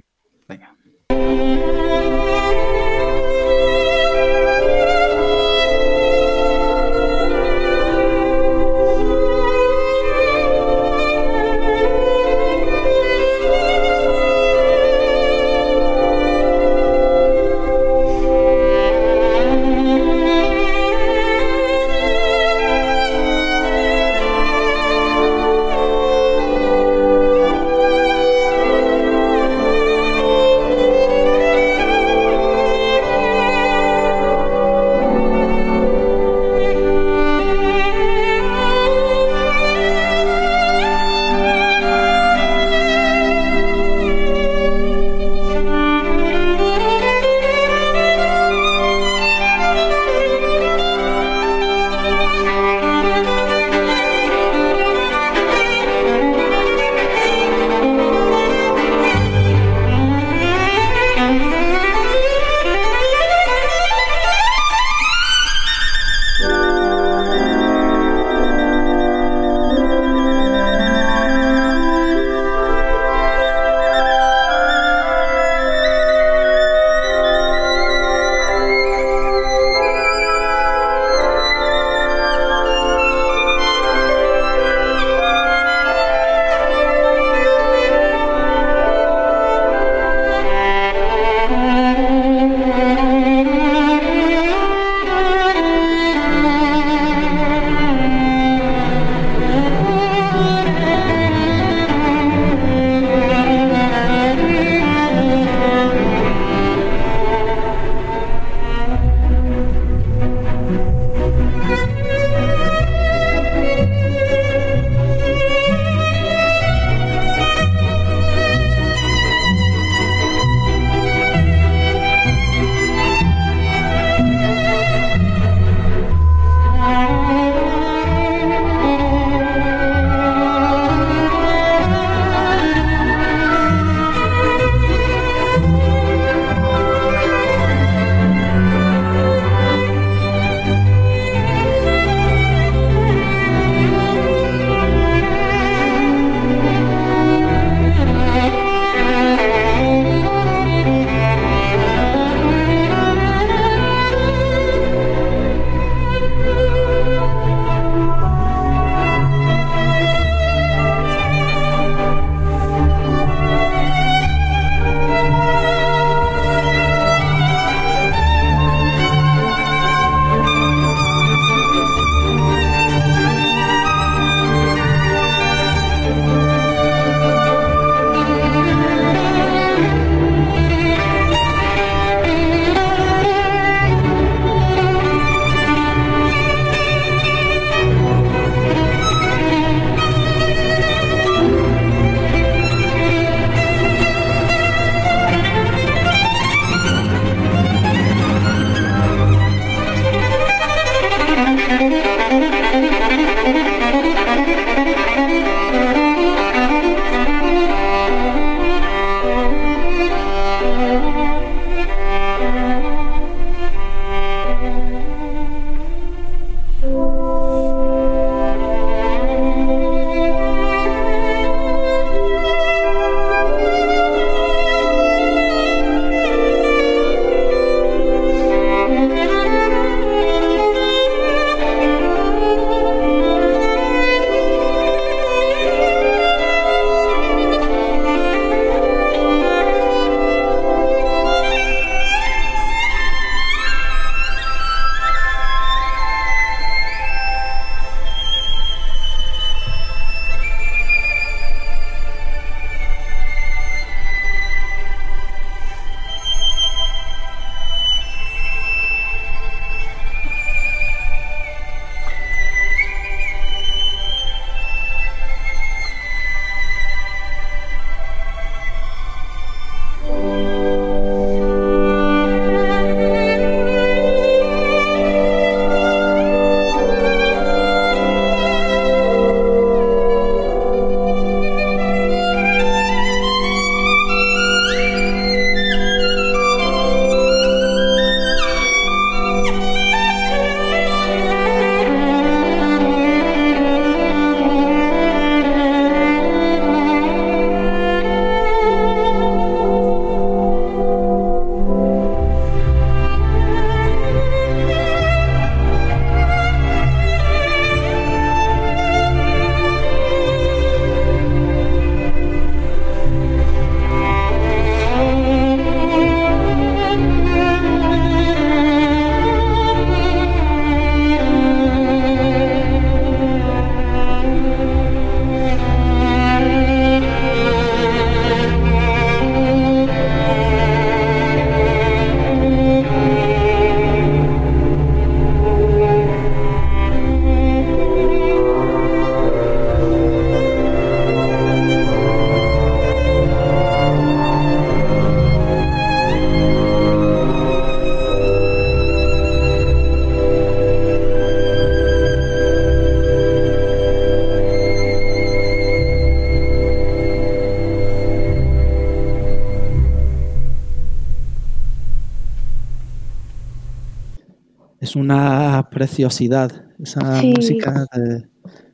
[365.99, 366.51] Preciosidad
[366.83, 367.33] esa Sí.
[367.35, 368.27] música de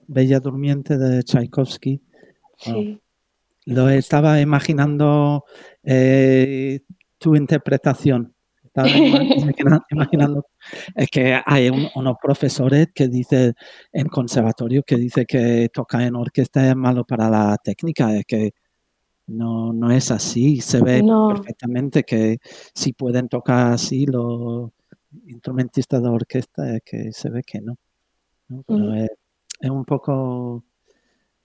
[0.07, 2.01] Bella Durmiente de Tchaikovsky.
[2.57, 2.99] Sí.
[3.65, 5.43] Lo estaba imaginando
[5.83, 6.79] eh,
[7.19, 8.33] tu interpretación.
[8.63, 10.45] Estaba ima- imagina- imaginando.
[10.95, 13.53] Es que hay un- unos profesores que dice
[13.93, 18.15] en conservatorio que dice que tocar en orquesta es malo para la técnica.
[18.17, 18.51] Es que
[19.27, 20.59] no, no es así.
[20.61, 21.29] Se ve No.
[21.29, 22.39] perfectamente que
[22.73, 24.71] si pueden tocar así los
[25.27, 27.77] instrumentistas de orquesta, es que se ve que no.
[28.49, 28.63] ¿no?
[28.67, 28.95] Pero Mm.
[28.95, 29.09] es,
[29.61, 30.63] es un poco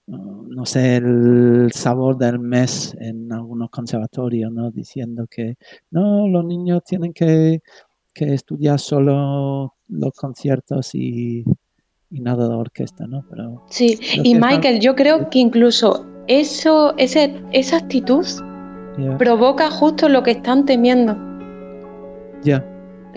[0.09, 4.71] no sé, el sabor del mes en algunos conservatorios, ¿no?
[4.71, 5.55] Diciendo que
[5.91, 7.59] no, los niños tienen que,
[8.13, 11.43] que estudiar solo los conciertos y,
[12.09, 13.25] y nada de orquesta, ¿no?
[13.29, 18.25] Pero Sí, y Michael, yo creo que incluso eso, ese, esa actitud
[19.17, 21.17] provoca justo lo que están temiendo.
[22.43, 22.63] ya,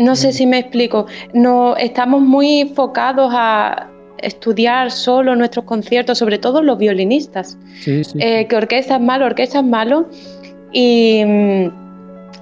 [0.01, 0.32] No sé Mm.
[0.32, 1.07] si me explico.
[1.34, 3.88] No, estamos muy enfocados a
[4.22, 7.57] estudiar solo nuestros conciertos, sobre todo los violinistas.
[7.80, 10.09] sí, sí, Eh, que orquesta es malo, orquesta es malo.
[10.72, 11.70] Y, mm,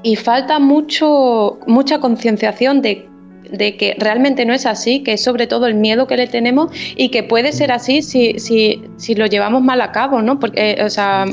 [0.02, 3.06] y falta mucho, mucha concienciación de,
[3.50, 6.70] de que realmente no es así, que es sobre todo el miedo que le tenemos
[6.96, 10.38] y que puede ser así si, si, si lo llevamos mal a cabo, ¿no?
[10.38, 11.24] Porque, eh, o sea,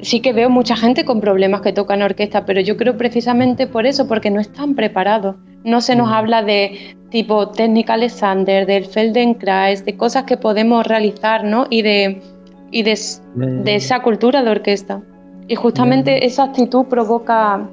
[0.00, 3.86] sí que veo mucha gente con problemas que tocan orquesta, pero yo creo precisamente por
[3.86, 5.36] eso, porque no están preparados.
[5.64, 6.12] No se nos Mm.
[6.12, 11.66] habla de tipo técnica Alexander, del Feldenkrais, de cosas que podemos realizar, ¿no?
[11.70, 12.20] Y de,
[12.70, 12.96] y de, Eh,
[13.36, 15.00] de esa cultura de orquesta.
[15.48, 16.22] Y justamente Bien.
[16.24, 17.66] esa actitud provoca,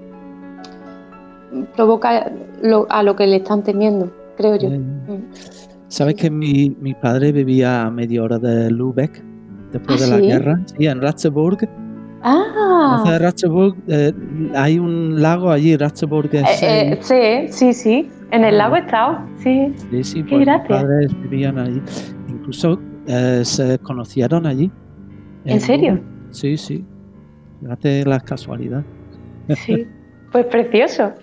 [1.76, 4.70] provoca lo- a lo que le están temiendo, creo yo.
[4.70, 5.30] Mm.
[5.88, 9.22] ¿Sabes que mi, mi padre vivía a media hora de Lübeck
[9.72, 10.28] después ¿Ah, de la sí?
[10.28, 10.60] guerra?
[10.78, 11.70] Sí, en Ratzeburg.
[12.28, 13.76] Ah, ¿Conoces Ratzeburg?
[13.88, 14.12] Eh,
[14.56, 18.10] hay un lago allí, Ratzeburg es eh, eh, sí, sí, sí.
[18.32, 19.72] En el lago he estado, sí.
[19.92, 21.80] Sí, sí, Qué pues mis padres vivían allí.
[22.28, 24.72] Incluso eh, se conocieron allí.
[25.46, 25.94] ¿En serio?
[25.94, 26.34] Lübeck.
[26.34, 26.84] Sí, sí.
[27.62, 28.84] Fíjate la casualidad.
[29.50, 29.86] Sí.
[30.32, 31.14] Pues precioso.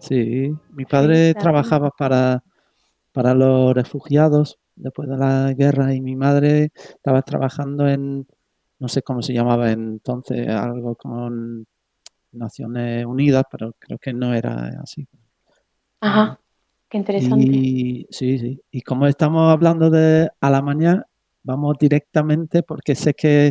[0.00, 2.44] Sí, mi padre trabajaba para,
[3.12, 8.26] para los refugiados después de la guerra y mi madre estaba trabajando en,
[8.82, 11.64] no sé cómo se llamaba entonces, algo como en
[12.32, 15.06] Naciones Unidas, pero creo que no era así.
[16.00, 16.40] Ajá.
[16.88, 17.46] Qué interesante.
[17.46, 18.60] Y sí, sí.
[18.72, 21.06] Y como estamos hablando de a la mañana,
[21.44, 23.46] vamos directamente porque sé que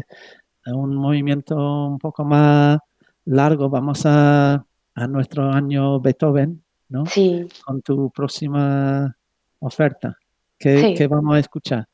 [0.66, 1.56] es un movimiento
[1.88, 2.80] un poco más
[3.24, 3.70] largo.
[3.70, 4.66] Vamos a,
[4.96, 7.06] a nuestro año Beethoven, ¿no?
[7.06, 7.48] Sí.
[7.66, 9.16] Con tu próxima
[9.60, 10.18] oferta.
[10.60, 10.94] ¿Qué, Sí.
[10.94, 11.88] qué vamos a escuchar?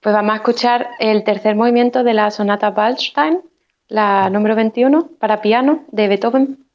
[0.00, 3.40] Pues vamos a escuchar el tercer movimiento de la sonata Waldstein,
[3.88, 6.66] la número 21, para piano de Beethoven.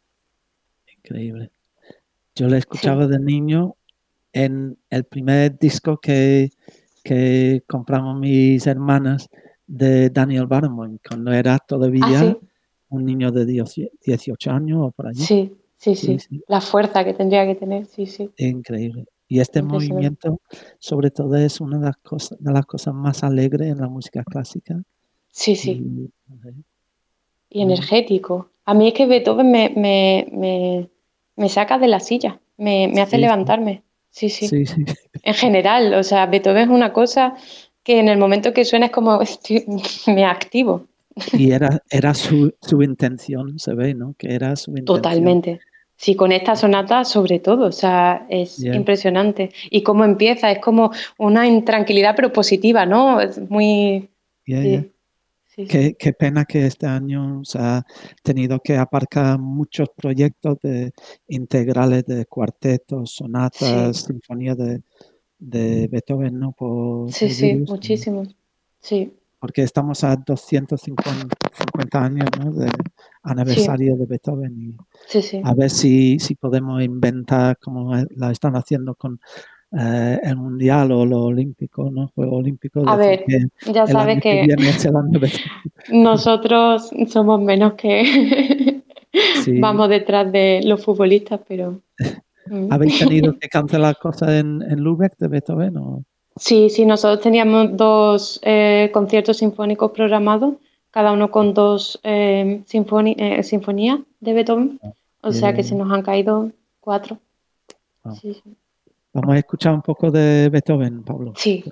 [0.98, 1.52] Increíble.
[2.36, 3.76] Yo la escuchaba de niño
[4.32, 6.50] en el primer disco que,
[7.04, 9.30] que compramos mis hermanas
[9.68, 12.38] de Daniel Barenboim, cuando era todavía Ah, sí.
[12.90, 13.76] un niño de 10
[14.06, 15.22] 18 años o por allí.
[15.22, 16.20] Sí, sí, Sí, sí.
[16.20, 16.44] sí.
[16.48, 18.32] La fuerza que tendría que tener, sí, sí.
[18.38, 19.06] Increíble.
[19.28, 20.40] Y este movimiento,
[20.80, 24.24] sobre todo, es una de las cosas, de las cosas más alegres en la música
[24.24, 24.82] clásica.
[25.32, 25.72] Sí, sí.
[25.72, 26.10] Y,
[27.50, 28.50] Y energético.
[28.66, 30.90] A mí es que Beethoven me, me, me,
[31.36, 33.22] me saca de la silla, me, me hace sí.
[33.22, 33.84] levantarme.
[34.10, 34.48] Sí, sí.
[34.48, 34.84] sí, sí.
[35.24, 37.36] En general, o sea, Beethoven es una cosa
[37.84, 39.66] que en el momento que suena es como estoy-
[40.08, 40.86] me activo.
[41.34, 44.16] Y era, era su, su intención, se ve, ¿no?
[44.18, 44.98] Que era su intención.
[45.02, 45.60] Totalmente.
[46.04, 49.52] Sí, con esta sonata sobre todo, o sea, es impresionante.
[49.70, 53.22] Y cómo empieza, es como una intranquilidad pero positiva, ¿no?
[53.22, 54.10] Es muy...
[54.46, 54.92] Sí.
[55.46, 55.96] Sí, sí.
[55.98, 57.86] Qué, pena que este año se ha
[58.22, 60.92] tenido que aparcar muchos proyectos de
[61.30, 64.82] integrales de cuartetos, sonatas, sinfonías de,
[65.40, 66.52] de Beethoven, ¿no?
[66.52, 68.24] Por Sí, sí, virus, muchísimo.
[68.82, 72.52] Sí, Porque estamos a 250 50 años, ¿no?
[72.52, 72.68] De
[73.24, 75.42] aniversario de Beethoven y sí, sí.
[75.44, 79.20] a ver si, si podemos inventar como la están haciendo con
[79.80, 82.12] eh, el Mundial o lo Olímpico, ¿no?
[82.14, 82.88] Juego Olímpico.
[82.88, 84.48] A ver, que Ya sabes que
[85.90, 88.84] nosotros somos menos que
[89.60, 91.82] vamos detrás de los futbolistas, pero...
[92.46, 92.72] Mm.
[92.72, 95.78] ¿Habéis tenido que cancelar cosas en, en Lübeck de Beethoven?
[95.78, 96.04] O?
[96.36, 100.56] Sí, sí, nosotros teníamos dos eh, conciertos sinfónicos programados,
[100.94, 104.80] cada uno con dos eh, sinfoni- eh, sinfonías de Beethoven,
[105.22, 107.18] o sea que se nos han caído cuatro.
[108.04, 108.14] Ah.
[108.14, 108.56] Sí, sí.
[109.12, 111.34] Vamos a escuchar un poco de Beethoven, Pablo.
[111.36, 111.64] Sí.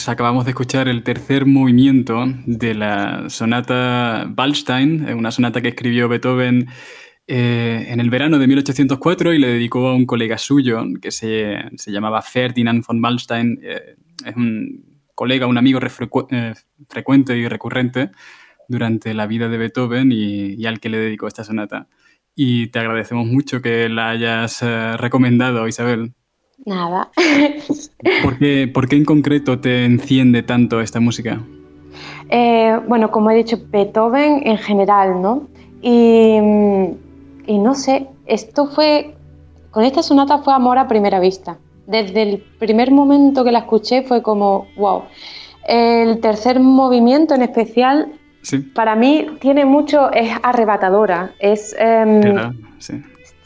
[0.00, 6.08] Pues acabamos de escuchar el tercer movimiento de la sonata Waldstein, una sonata que escribió
[6.08, 6.68] Beethoven
[7.26, 11.54] eh, en el verano de 1804 y le dedicó a un colega suyo que se,
[11.76, 13.60] se llamaba Ferdinand von Waldstein.
[13.62, 16.54] Eh, es un colega, un amigo eh,
[16.88, 18.10] frecuente y recurrente
[18.68, 21.88] durante la vida de Beethoven y, y al que le dedicó esta sonata.
[22.34, 26.14] Y te agradecemos mucho que la hayas eh, recomendado, Isabel.
[26.66, 27.10] Nada.
[28.22, 31.40] ¿Por qué, por qué en concreto te enciende tanto esta música?
[32.28, 35.48] Eh, bueno, como he dicho, Beethoven en general, ¿no?
[35.82, 36.36] Y,
[37.46, 39.14] y no sé, esto fue,
[39.70, 41.58] con esta sonata fue amor a primera vista.
[41.86, 45.04] Desde el primer momento que la escuché fue como, wow.
[45.66, 51.76] El tercer movimiento en especial, Sí, para mí tiene mucho, es arrebatadora, es...
[51.78, 52.22] em,
[52.78, 52.94] sí.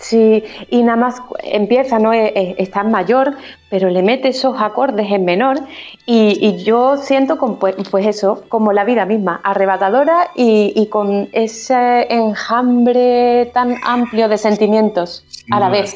[0.05, 2.13] Sí, y nada más empieza, ¿no?
[2.13, 3.37] E- e- Está en mayor,
[3.71, 5.61] pero le mete esos acordes en menor
[6.05, 10.89] y, y yo siento como, pues, pues eso, como la vida misma, arrebatadora y, y
[10.89, 15.95] con ese enjambre tan amplio de sentimientos a la vez.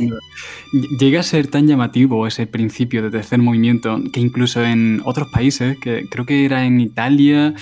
[0.98, 5.76] Llega a ser tan llamativo ese principio de tercer movimiento que incluso en otros países,
[5.78, 7.52] que creo que era en Italia,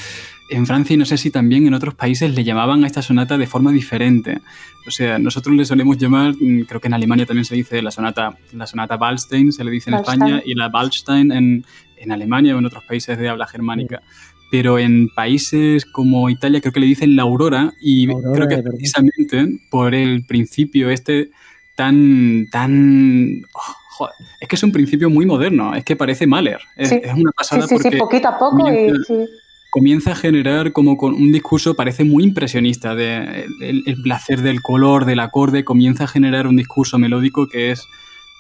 [0.49, 3.37] en Francia y no sé si también en otros países le llamaban a esta sonata
[3.37, 4.41] de forma diferente.
[4.87, 7.91] O sea, nosotros le solemos llamar, mm, creo que en Alemania también se dice la
[7.91, 10.23] sonata, la sonata Waldstein, se le dice en Waldstein.
[10.23, 11.65] España, y la Waldstein en,
[11.97, 14.03] en Alemania o en otros países de habla germánica.
[14.51, 18.55] Pero en países como Italia creo que le dicen la aurora y Aurora, creo que
[18.55, 21.31] es precisamente por el principio este
[21.75, 23.43] tan, tan...
[23.53, 27.01] oh, joder, es que es un principio muy moderno, es que parece Mahler, es, Sí.
[27.03, 28.93] es una Sí, pasada sí, sí, porque poquito a poco y
[29.77, 34.63] comienza- a generar como con un discurso, parece muy impresionista, de, el, el placer del
[34.63, 37.87] color, del acorde, comienza a generar un discurso melódico que es,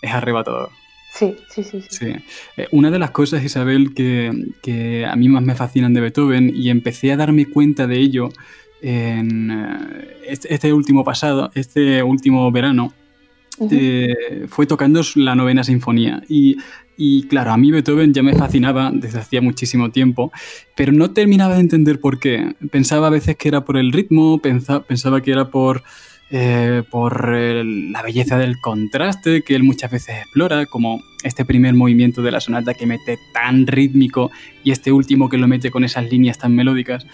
[0.00, 0.70] es arrebatador.
[1.12, 1.88] Sí, sí, sí, sí.
[1.98, 2.06] Sí.
[2.56, 4.30] Eh, una de las cosas, Isabel, que,
[4.62, 8.30] que a mí más me fascinan de Beethoven y empecé a darme cuenta de ello
[8.80, 12.94] en eh, este, este último pasado, este último verano,
[13.70, 16.22] eh, fue tocando la novena sinfonía.
[16.28, 16.56] Y,
[16.96, 20.32] y, claro, a mí Beethoven ya me fascinaba desde hacía muchísimo tiempo,
[20.74, 22.54] pero no terminaba de entender por qué.
[22.70, 25.82] Pensaba a veces que era por el ritmo, pensa- pensaba que era por,
[26.30, 32.22] eh, por la belleza del contraste que él muchas veces explora, como este primer movimiento
[32.22, 34.30] de la sonata que mete tan rítmico
[34.64, 37.06] y este último que lo mete con esas líneas tan melódicas.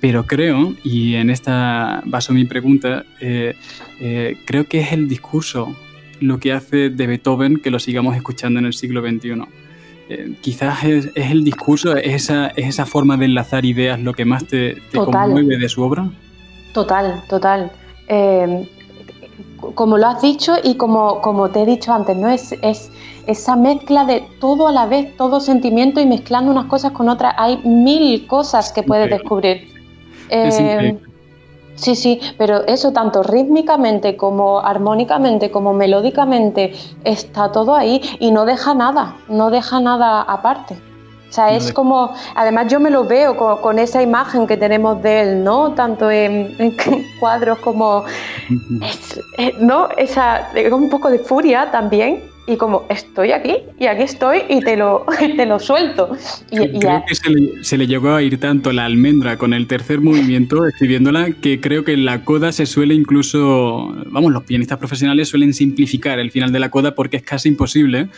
[0.00, 3.54] Pero creo, y en esta baso mi pregunta, eh,
[4.00, 5.74] eh, creo que es el discurso
[6.26, 9.42] lo que hace de Beethoven que lo sigamos escuchando en el siglo XXI.
[10.08, 14.12] Eh, quizás es, es el discurso, es esa, es esa forma de enlazar ideas lo
[14.12, 16.10] que más te, conmueve de su obra.
[16.72, 17.70] Total, total.
[18.08, 18.68] Eh,
[19.74, 22.28] como lo has dicho y como, como te he dicho antes, ¿no?
[22.28, 22.90] Es, es
[23.26, 27.34] esa mezcla de todo a la vez, todo sentimiento y mezclando unas cosas con otras.
[27.38, 29.68] Hay mil cosas que puedes descubrir.
[30.28, 30.98] Es Eh.
[31.76, 36.72] Sí, sí, pero eso tanto rítmicamente como armónicamente como melódicamente
[37.04, 40.74] está todo ahí y no deja nada, no deja nada aparte.
[41.28, 44.56] O sea, No es como, además yo me lo veo con, con esa imagen que
[44.56, 45.72] tenemos de él, ¿no?
[45.72, 46.76] Tanto en, en
[47.20, 48.04] cuadros como,
[48.80, 49.88] es- eh, ¿no?
[49.96, 54.76] Esa, un poco de furia también y como estoy aquí y aquí estoy y te
[54.76, 56.10] lo, te lo suelto.
[56.50, 59.36] Y, y creo a- que se le, se le llegó a ir tanto la almendra
[59.38, 64.44] con el tercer movimiento escribiéndola que creo que la coda se suele incluso, vamos, los
[64.44, 68.08] pianistas profesionales suelen simplificar el final de la coda porque es casi imposible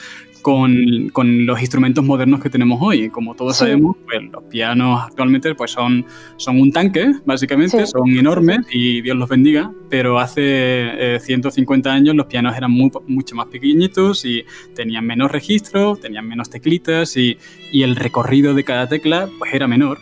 [0.42, 3.08] con, con los instrumentos modernos que tenemos hoy.
[3.10, 3.64] Como todos Sí.
[3.64, 6.04] sabemos, pues los pianos actualmente pues son,
[6.36, 11.92] son un tanque, básicamente, Sí, son enormes y Dios los bendiga, pero hace eh, 150
[11.92, 14.44] años los pianos eran muy- mucho más pequeñitos y
[14.74, 17.38] tenían menos registros, tenían menos teclitas y,
[17.72, 19.98] y el recorrido de cada tecla pues era menor.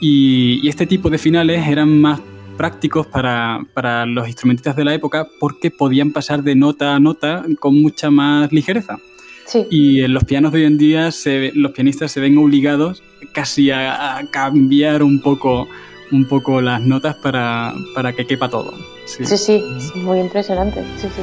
[0.00, 2.20] Y, y este tipo de finales eran más
[2.56, 7.44] prácticos para, para los instrumentistas de la época porque podían pasar de nota a nota
[7.58, 8.98] con mucha más ligereza.
[9.46, 9.66] sí.
[9.70, 13.02] Y en los pianos de hoy en día se los pianistas se ven obligados
[13.32, 15.66] casi a, a cambiar un poco,
[16.12, 18.72] un poco las notas para, para que quepa todo.
[19.06, 19.24] Sí.
[19.24, 20.82] Sí, sí, es muy impresionante.
[20.96, 21.22] Sí, sí.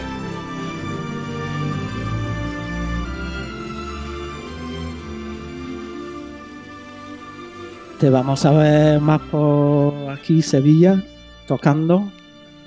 [8.02, 11.04] Te vamos a ver más por aquí, Sevilla,
[11.48, 12.06] tocando.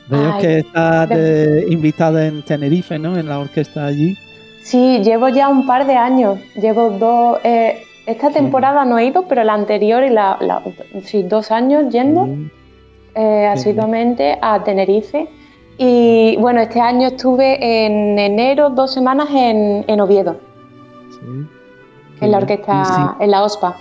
[0.09, 3.16] Veo Ay, que estás de- invitada en Tenerife, ¿no?
[3.18, 4.16] En la orquesta allí.
[4.62, 6.39] Sí, llevo ya un par de años.
[6.55, 7.41] Llevo dos.
[7.43, 10.39] eh, esta temporada no he ido, pero la anterior y la.
[10.41, 10.62] la-
[11.03, 12.28] sí, dos años yendo
[13.16, 15.28] eh, asiduamente a Tenerife.
[15.78, 20.37] Y bueno, este año estuve en enero, dos semanas en, en Oviedo,
[21.11, 21.47] sí.
[22.20, 23.74] en la orquesta, en la OSPA.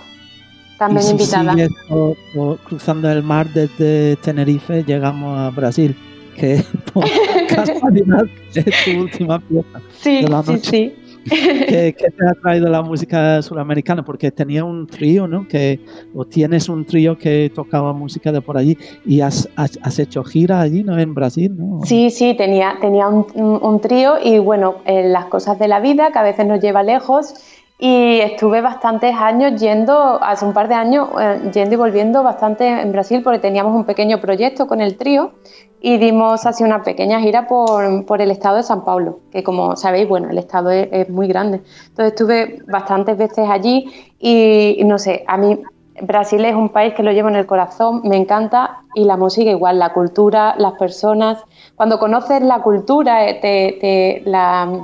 [0.86, 1.52] También y si invitada.
[1.52, 5.96] sigues por- por cruzando el mar desde Tenerife, llegamos a Brasil,
[6.36, 6.62] que
[6.92, 7.04] por
[7.48, 8.24] casualidad
[8.54, 9.80] es tu última pieza.
[9.98, 10.70] Sí, de la sí, noche.
[10.70, 10.94] sí.
[11.26, 14.04] ¿Qué, qué te ha traído la música sudamericana?
[14.04, 15.48] Porque tenía un trío, ¿no?
[15.48, 15.80] Que,
[16.14, 18.76] o tienes un trío que tocaba música de por allí
[19.06, 20.98] y has, has, has hecho gira allí, ¿no?
[20.98, 21.80] En Brasil, ¿no?
[21.84, 25.80] Sí, sí, tenía, tenía un, un- un trío y bueno, eh, las cosas de la
[25.80, 27.32] vida que a veces nos lleva lejos
[27.78, 32.66] y estuve bastantes años yendo, hace un par de años, eh, yendo y volviendo bastante
[32.68, 35.32] en Brasil porque teníamos un pequeño proyecto con el trío
[35.80, 39.76] y dimos así una pequeña gira por, por el estado de San Paulo, que como
[39.76, 41.62] sabéis, bueno, el estado es, es muy grande.
[41.88, 45.60] Entonces estuve bastantes veces allí y, y no sé, a mí
[46.00, 49.50] Brasil es un país que lo llevo en el corazón, me encanta y la música
[49.50, 51.42] igual, la cultura, las personas.
[51.76, 54.82] Cuando conoces la cultura, eh, te- te- la,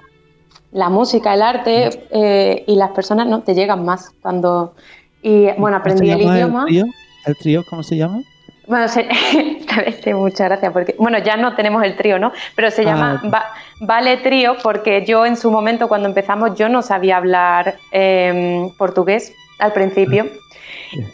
[0.72, 4.12] la música, el arte eh, y las personas no te llegan más.
[4.22, 4.74] Cuando
[5.22, 6.64] y bueno, ¿Cómo se aprendí el idioma.
[6.66, 6.84] trío?
[7.26, 8.20] ¿El trío cómo se llama?
[8.66, 9.08] Bueno, se-
[10.14, 12.32] muchas gracias, porque bueno, ya no tenemos el trío, ¿no?
[12.54, 13.22] Pero se Ah, llama.
[13.32, 13.50] Va-
[13.80, 19.32] Vale Trío porque yo en su momento cuando empezamos yo no sabía hablar em, portugués
[19.58, 20.26] al principio.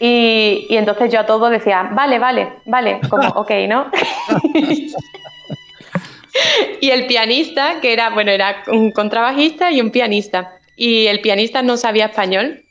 [0.01, 3.87] Y, y entonces yo a todo decía, vale, vale, vale, como, ok, ¿no?
[6.81, 10.53] y el pianista, que era, bueno, era un contrabajista y un pianista.
[10.77, 12.63] Y el pianista no sabía español,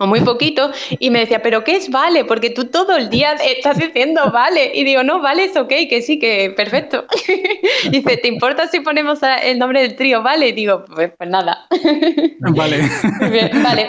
[0.00, 2.24] o muy poquito, y me decía, ¿pero qué es vale?
[2.24, 4.72] Porque tú todo el día estás diciendo vale.
[4.74, 7.04] Y digo, no, vale, es ok, que sí, que perfecto.
[7.90, 10.22] Dice, ¿te importa si ponemos el nombre del trío?
[10.22, 10.48] Vale.
[10.48, 11.66] Y digo, pues, pues nada.
[12.40, 12.78] Vale.
[13.30, 13.88] Bien, vale.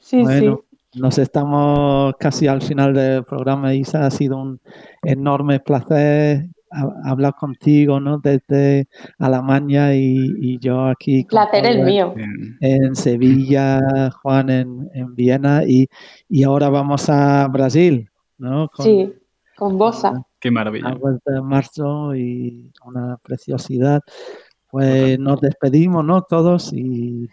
[0.00, 0.62] sí, Bueno,
[0.92, 1.00] sí.
[1.00, 4.06] nos estamos casi al final del programa, Isa.
[4.06, 4.60] Ha sido un
[5.02, 8.18] enorme placer ha- hablar contigo, ¿no?
[8.18, 8.88] Desde
[9.18, 11.24] Alemania y, y yo aquí.
[11.24, 12.12] Placer el en- mío.
[12.14, 12.56] Bien.
[12.60, 15.86] En Sevilla, Juan en, en Viena y,
[16.28, 18.08] y ahora vamos a Brasil,
[18.38, 18.68] ¿no?
[18.68, 19.12] Con Sí,
[19.56, 20.12] con Bosa.
[20.40, 20.88] Qué maravilla.
[20.88, 24.00] aguas de marzo y una preciosidad.
[24.70, 26.22] Pues nos despedimos, ¿no?
[26.22, 27.28] Todos y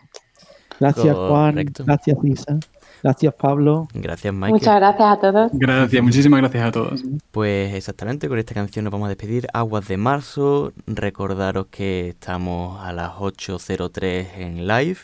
[0.79, 2.57] gracias Juan, gracias Isa,
[3.03, 3.87] gracias Pablo.
[3.93, 4.53] Gracias, Michael.
[4.53, 5.51] Muchas gracias a todos.
[5.53, 7.03] Gracias, muchísimas gracias a todos.
[7.31, 9.47] Pues exactamente, con esta canción nos vamos a despedir.
[9.53, 10.73] Aguas de marzo.
[10.87, 14.97] Recordaros que estamos a las 8.03 en live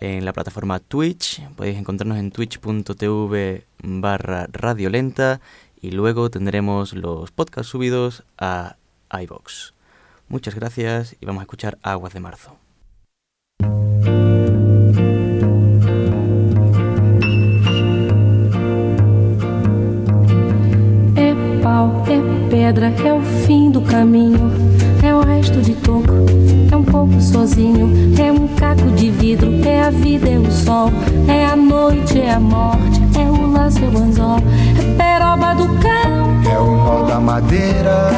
[0.00, 1.46] en la plataforma Twitch.
[1.56, 5.40] Podéis encontrarnos en twitch.tv barra radiolenta
[5.80, 8.76] y luego tendremos los podcasts subidos a
[9.10, 9.74] iBox.
[10.28, 12.56] Muchas gracias y vamos a escuchar Aguas de marzo.
[22.60, 24.52] Pedra, é o fim do caminho.
[25.02, 26.12] É o resto de toco,
[26.70, 27.90] é um pouco sozinho.
[28.22, 30.92] É um caco de vidro, é a vida, é o sol.
[31.26, 34.36] É a noite, é a morte, é o lance, é o anzol.
[34.78, 38.10] É peroba do campo, É o nó da madeira,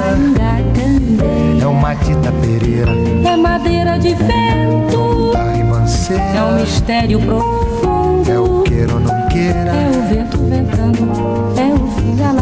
[1.61, 2.91] é o Matita Pereira,
[3.25, 8.29] É madeira de vento, é um ribanceira, mistério profundo.
[8.29, 11.13] é o queira ou não queira, É o vento ventando,
[11.57, 12.42] é o fim da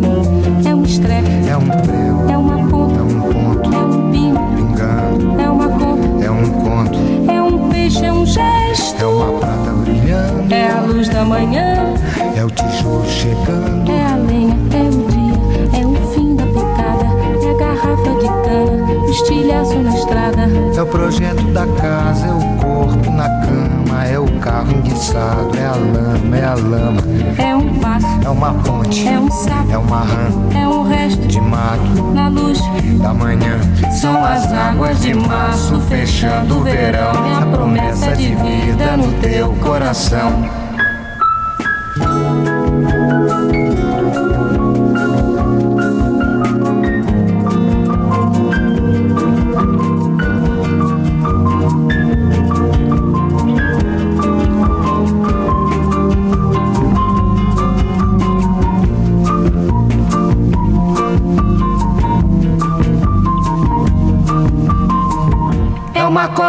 [1.03, 5.41] É um é um prego, é uma é ponta, um ponto, é um pingo, pingando,
[5.41, 6.99] é uma conta, é um conto,
[7.31, 9.01] é um peixe, é um gesto.
[9.01, 11.93] é uma prata brilhando, É a luz da manhã,
[12.37, 13.91] é o tijolo chegando.
[13.91, 17.05] é a lenha, é o dia, é o fim da picada,
[17.43, 20.49] é a garrafa de cana, o estilhaço na estrada.
[20.77, 23.70] É o projeto da casa, é o corpo na cama,
[24.05, 27.01] é o carro enguiçado, é a lama, é a lama,
[27.37, 31.27] É um passo, é uma ponte, é um sapo, é uma rã é um resto
[31.27, 32.59] de mato na luz.
[32.99, 33.59] da manhã.
[33.91, 39.53] São as águas de março fechando o verão, é a promessa de vida no teu
[39.55, 40.60] coração.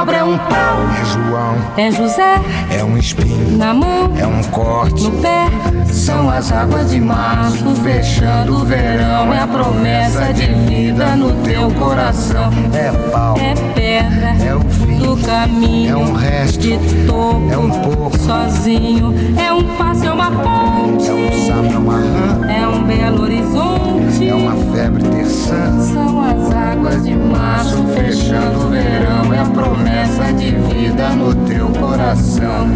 [0.03, 0.79] Cobra, é um pau.
[1.01, 2.41] É João, É José
[2.77, 5.05] é um espinho, na mão, é um corte.
[5.05, 5.47] no pé.
[5.87, 9.33] São as águas de março fechando o verão.
[9.33, 12.51] É a promessa de vida no teu coração.
[12.75, 15.91] É pau, É pedra é o fim, do caminho.
[15.91, 17.51] é um resto, de topo.
[17.51, 18.19] é um pouco.
[18.19, 19.15] Sozinho.
[19.39, 21.09] É um passo, é uma ponte.
[21.09, 24.29] É um sapo, é uma rã, É um belo horizonte.
[24.29, 25.79] é uma febre terçã.
[25.81, 31.69] São as águas de março Fechando o verão, é a promessa de vida no teu
[31.69, 32.69] coração.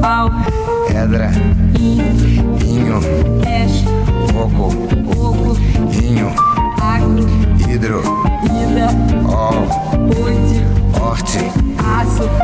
[0.00, 0.30] Pau,
[0.86, 1.30] Pedra,
[1.78, 3.00] inho,
[3.42, 3.84] peixe,
[4.32, 4.70] coco,
[5.12, 5.56] fogo,
[6.02, 6.32] inho,
[6.80, 7.26] agro,
[7.68, 8.02] hidro,
[8.44, 8.88] ida,
[9.28, 9.66] ol,
[10.08, 11.69] ponte, horte,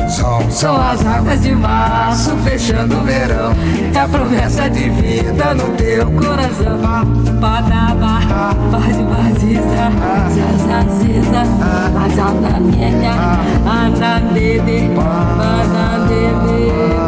[0.08, 0.42] sol.
[0.50, 3.52] São as águas de março fechando o verão.
[3.94, 7.04] É a promessa de vida no teu Coração,
[7.40, 8.20] badaba,
[8.70, 9.90] bade baziza,
[10.34, 11.42] zazaziza,
[12.04, 13.14] azanamienya,
[13.66, 17.05] anandede, banandede.